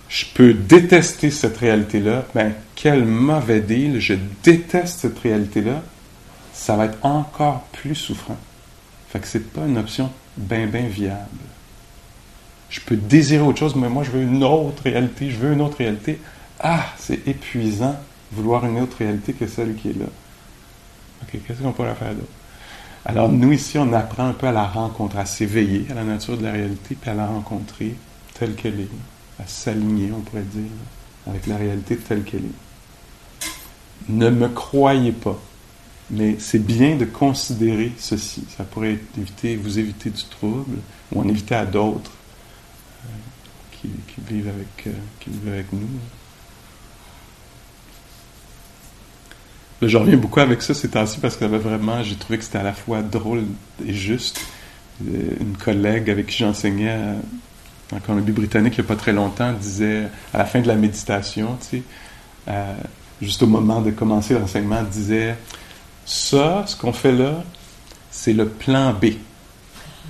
[0.08, 5.82] je peux détester cette réalité-là, mais quel mauvais deal, je déteste cette réalité-là,
[6.54, 8.38] ça va être encore plus souffrant.
[9.10, 11.26] Fait que c'est pas une option bien, bien viable.
[12.70, 15.62] Je peux désirer autre chose, mais moi, je veux une autre réalité, je veux une
[15.62, 16.20] autre réalité.
[16.60, 17.96] Ah, c'est épuisant
[18.32, 20.08] vouloir une autre réalité que celle qui est là.
[21.22, 22.28] OK, qu'est-ce qu'on pourrait faire d'autre?
[23.06, 26.38] Alors, nous, ici, on apprend un peu à la rencontrer, à s'éveiller à la nature
[26.38, 27.96] de la réalité, puis à la rencontrer
[28.34, 28.90] telle qu'elle est
[29.40, 30.72] à s'aligner, on pourrait dire,
[31.28, 34.10] avec la réalité telle qu'elle est.
[34.10, 35.40] Ne me croyez pas,
[36.10, 38.44] mais c'est bien de considérer ceci.
[38.56, 40.78] Ça pourrait éviter, vous éviter du trouble
[41.12, 42.12] ou en éviter à d'autres
[44.08, 45.88] qui, vivent avec, euh, qui vivent nous.
[49.88, 52.64] je reviens beaucoup avec ça ces temps-ci parce que vraiment, j'ai trouvé que c'était à
[52.64, 53.44] la fois drôle
[53.86, 54.40] et juste.
[55.06, 56.98] Euh, une collègue avec qui j'enseignais
[57.94, 61.58] en Colombie-Britannique, il n'y a pas très longtemps, disait à la fin de la méditation,
[61.62, 61.84] tu sais,
[62.48, 62.74] euh,
[63.22, 65.36] juste au moment de commencer l'enseignement, disait
[66.06, 67.44] Ça, ce qu'on fait là,
[68.12, 69.06] c'est le plan B.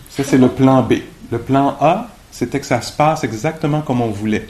[0.09, 0.93] Ça, c'est le plan B.
[1.32, 4.45] Le plan A, c'était que ça se passe exactement comme on voulait.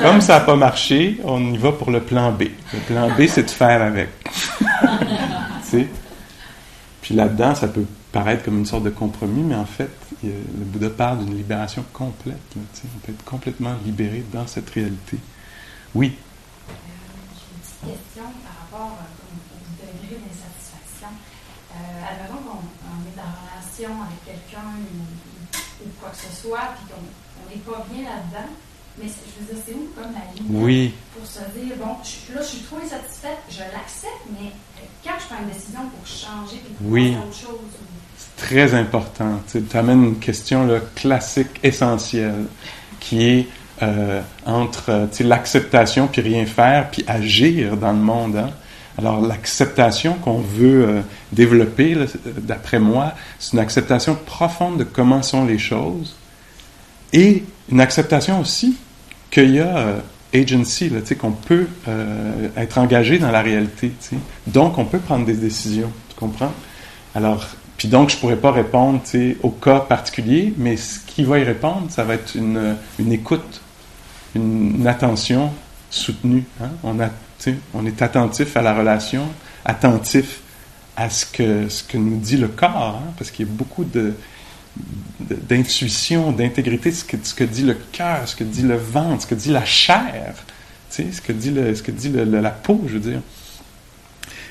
[0.00, 2.44] Comme ça n'a pas marché, on y va pour le plan B.
[2.72, 4.08] Le plan B, c'est de faire avec.
[7.02, 9.90] Puis là-dedans, ça peut paraître comme une sorte de compromis, mais en fait,
[10.22, 10.30] le
[10.64, 12.40] Bouddha parle d'une libération complète.
[12.56, 12.60] on
[13.04, 15.18] peut être complètement libéré dans cette réalité.
[15.94, 16.16] Oui.
[16.16, 21.08] Euh, une petite question par rapport au degré d'insatisfaction.
[21.74, 21.76] Euh,
[22.28, 24.80] qu'on est en relation avec quelqu'un
[25.84, 28.50] ou, quoi que ce soit, puis qu'on n'est pas bien là-dedans.
[28.98, 30.94] Mais je veux dire, c'est où comme la ligne oui.
[31.16, 31.94] pour se dire, bon,
[32.34, 34.50] là, je suis trop insatisfaite, je l'accepte, mais
[35.02, 37.14] quand je prends une décision pour changer et pour oui.
[37.14, 37.60] à autre chose,
[38.36, 39.40] très important.
[39.50, 42.46] Tu amènes une question là, classique, essentielle,
[42.98, 43.48] qui est
[43.82, 48.36] euh, entre l'acceptation puis rien faire, puis agir dans le monde.
[48.36, 48.50] Hein.
[49.00, 51.00] Alors l'acceptation qu'on veut euh,
[51.32, 51.96] développer,
[52.38, 56.16] d'après moi, c'est une acceptation profonde de comment sont les choses
[57.12, 58.76] et une acceptation aussi
[59.30, 59.98] qu'il y a euh,
[60.34, 61.66] agency, qu'on peut
[62.56, 63.90] être engagé dans la réalité.
[64.46, 66.52] Donc on peut prendre des décisions, tu comprends?
[67.16, 67.46] Alors
[67.80, 69.00] puis donc, je ne pourrais pas répondre
[69.42, 73.62] au cas particulier, mais ce qui va y répondre, ça va être une, une écoute,
[74.34, 75.50] une, attention
[75.88, 76.44] soutenue.
[76.62, 76.68] Hein?
[76.82, 77.08] On, a,
[77.74, 79.26] on est attentif à la relation,
[79.64, 80.40] attentif
[80.96, 83.84] à ce que, ce que nous dit le corps, hein, parce qu'il y a beaucoup
[83.84, 84.14] de,
[85.28, 89.26] d'intuition, d'intégrité, ce que, ce que dit le cœur, ce que dit le ventre, ce
[89.26, 90.34] que dit la chair,
[90.90, 93.20] ce que dit, ce que dit la peau, je veux dire.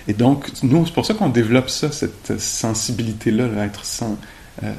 [0.07, 3.83] Et donc, nous, c'est pour ça qu'on développe ça, cette sensibilité-là, être,
[4.63, 4.73] euh,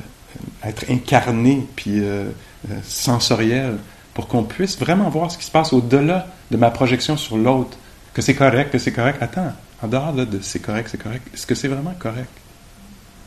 [0.65, 2.25] être incarné, puis euh,
[2.71, 3.77] euh, sensoriel,
[4.15, 7.79] pour qu'on puisse vraiment voir ce qui se passe au-delà de ma projection sur l'autre,
[8.13, 9.23] que c'est correct, que c'est correct.
[9.23, 9.53] Attends,
[9.83, 12.31] en dehors de c'est correct, c'est correct, est-ce que c'est vraiment correct?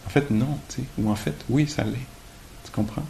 [0.05, 2.07] En fait, non, tu sais, ou en fait, oui, ça l'est.
[2.65, 3.03] Tu comprends?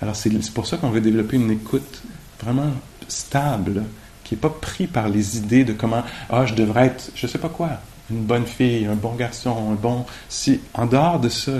[0.00, 2.02] Alors, c'est pour ça qu'on veut développer une écoute
[2.40, 2.70] vraiment
[3.08, 3.84] stable,
[4.24, 7.38] qui n'est pas pris par les idées de comment, ah, je devrais être, je sais
[7.38, 10.06] pas quoi une bonne fille, un bon garçon, un bon...
[10.28, 11.52] Si, en dehors de ça,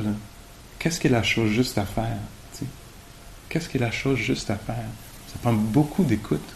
[0.79, 2.19] qu'est-ce qui est la chose juste à faire?
[3.49, 4.85] Qu'est-ce qui est la chose juste à faire?
[5.29, 6.49] Ça prend beaucoup d'écoute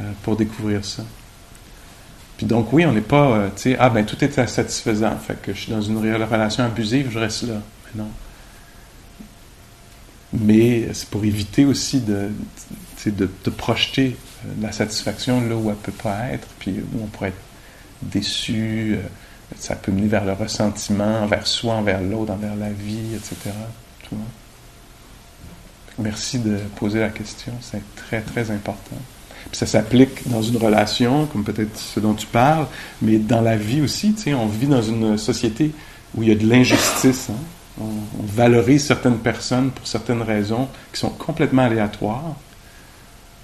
[0.00, 1.04] euh, pour découvrir ça.
[2.36, 5.40] Puis donc, oui, on n'est pas, euh, tu sais, ah ben tout est satisfaisant, fait
[5.40, 7.54] que je suis dans une relation abusive, je reste là.
[7.86, 8.08] Mais non.
[10.32, 12.30] Mais c'est pour éviter aussi de,
[13.06, 17.06] de, projeter euh, la satisfaction là où elle ne peut pas être, puis où on
[17.06, 17.42] pourrait être
[18.02, 19.02] déçu, euh,
[19.56, 23.50] ça peut mener vers le ressentiment envers soi, envers l'autre, envers la vie, etc.
[25.98, 28.96] Merci de poser la question, c'est très très important.
[29.50, 32.66] Puis ça s'applique dans une relation, comme peut-être ce dont tu parles,
[33.02, 34.14] mais dans la vie aussi.
[34.28, 35.72] On vit dans une société
[36.14, 37.28] où il y a de l'injustice.
[37.30, 37.80] Hein.
[37.80, 37.86] On,
[38.26, 42.34] valorise certaines personnes pour certaines raisons qui sont complètement aléatoires,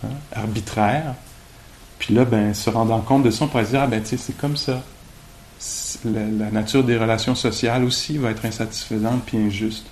[0.04, 1.14] hein, arbitraires.
[1.98, 4.10] Puis là, ben, se rendant compte de ça, on pourrait se dire, ah ben, tu
[4.10, 4.82] sais, c'est comme ça.
[6.04, 9.86] La, la, nature des relations sociales aussi va être insatisfaisante puis injuste.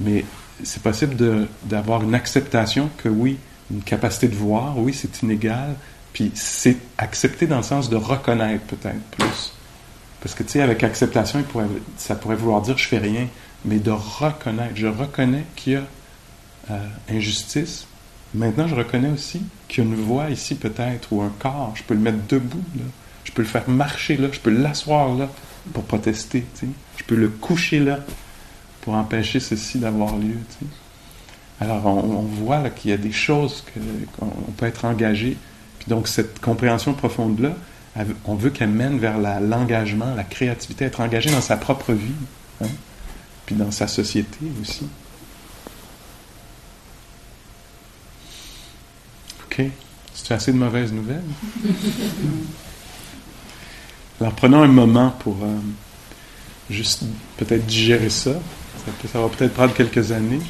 [0.00, 0.24] Mais
[0.62, 3.38] c'est possible d'avoir une acceptation que oui,
[3.70, 5.74] une capacité de voir, oui, c'est inégal,
[6.12, 9.52] puis c'est accepter dans le sens de reconnaître peut-être plus.
[10.20, 11.44] Parce que, tu sais, avec acceptation,
[11.96, 13.28] ça pourrait vouloir dire je fais rien,
[13.64, 14.74] mais de reconnaître.
[14.74, 15.82] Je reconnais qu'il y a
[16.70, 17.86] euh, injustice.
[18.34, 21.72] Maintenant, je reconnais aussi qu'il y a une voix ici peut-être, ou un corps.
[21.74, 22.84] Je peux le mettre debout, là.
[23.24, 24.28] Je peux le faire marcher là.
[24.32, 25.28] Je peux l'asseoir là
[25.72, 26.72] pour protester, tu sais.
[26.96, 27.98] Je peux le coucher là
[28.80, 30.70] pour empêcher ceci d'avoir lieu, tu sais.
[31.60, 33.64] Alors, on, voit qu'il y a des choses
[34.18, 35.36] qu'on peut être engagé.
[35.78, 37.56] Puis donc, cette compréhension profonde-là,
[38.26, 42.12] on veut qu'elle mène vers l'engagement, la, créativité, être engagé dans sa propre vie,
[42.62, 42.68] hein,
[43.46, 44.86] puis dans sa société aussi.
[49.44, 49.62] OK.
[50.12, 51.22] C'est assez de mauvaises nouvelles?
[54.20, 55.56] Alors, prenons un moment pour euh,
[56.68, 57.04] juste
[57.36, 58.32] peut-être digérer ça.
[59.10, 60.40] ça va peut-être prendre quelques années.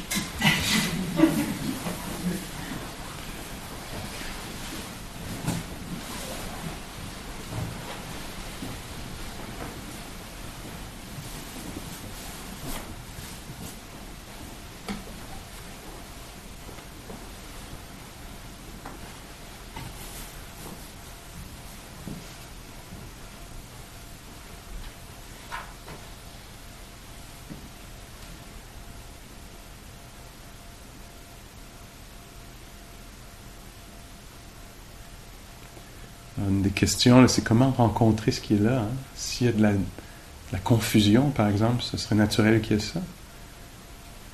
[36.77, 38.81] Questions, c'est comment rencontrer ce qui est là.
[38.81, 38.89] Hein?
[39.15, 43.01] S'il y a de la, confusion, par exemple, ce serait naturel qu'il y ait ça?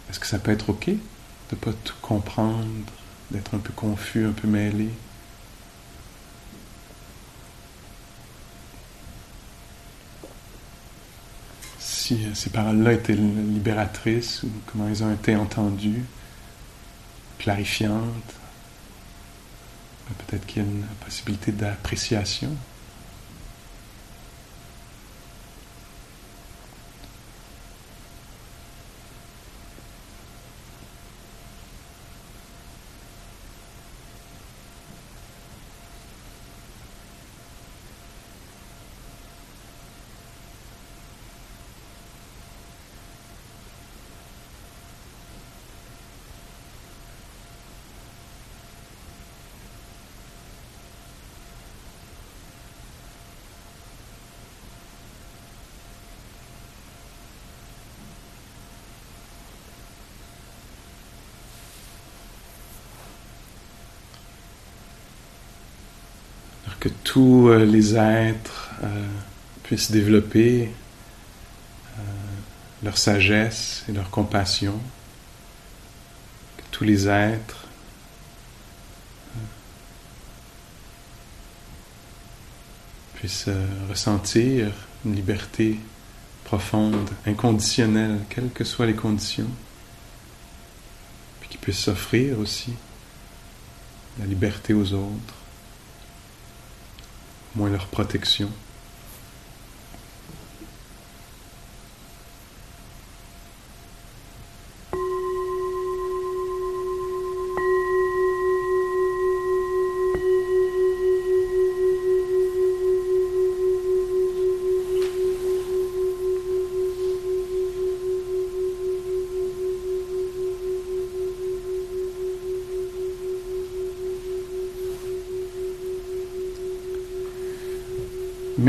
[0.10, 0.96] Est-ce que ça peut être OK de
[1.54, 2.66] ne pas tout comprendre,
[3.32, 4.90] d'être un peu confus, un peu mêlé?
[11.80, 16.04] Si ces paroles-là étaient libératrices, ou comment elles ont été entendues,
[17.40, 18.36] clarifiantes,
[20.14, 22.50] Peut-être qu'il y a une possibilité d'appréciation.
[66.84, 69.08] Que tous euh, les êtres euh,
[69.64, 70.70] puissent développer
[71.98, 72.02] euh,
[72.84, 74.78] leur sagesse et leur compassion,
[76.58, 77.68] que tous les êtres
[83.16, 83.48] puissent
[83.88, 84.74] ressentir
[85.06, 85.80] une liberté
[86.44, 89.50] profonde, inconditionnelle, quelles que soient les conditions,
[91.40, 92.74] puis qu'ils puissent s'offrir aussi
[94.20, 95.43] la liberté aux autres
[97.56, 98.50] moins leur protection.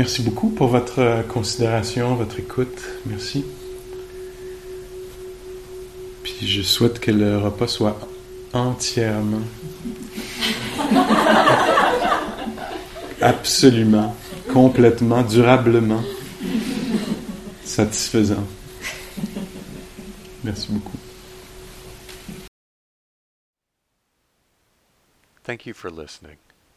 [0.05, 2.79] Merci beaucoup pour votre euh, considération, votre écoute.
[3.07, 3.43] Merci.
[6.21, 7.97] Puis je souhaite que le repas soit
[8.53, 9.41] entièrement,
[13.19, 14.15] absolument,
[14.53, 16.03] complètement, durablement
[17.63, 18.45] satisfaisant.
[20.43, 20.99] Merci beaucoup.
[25.43, 26.37] Thank you for listening.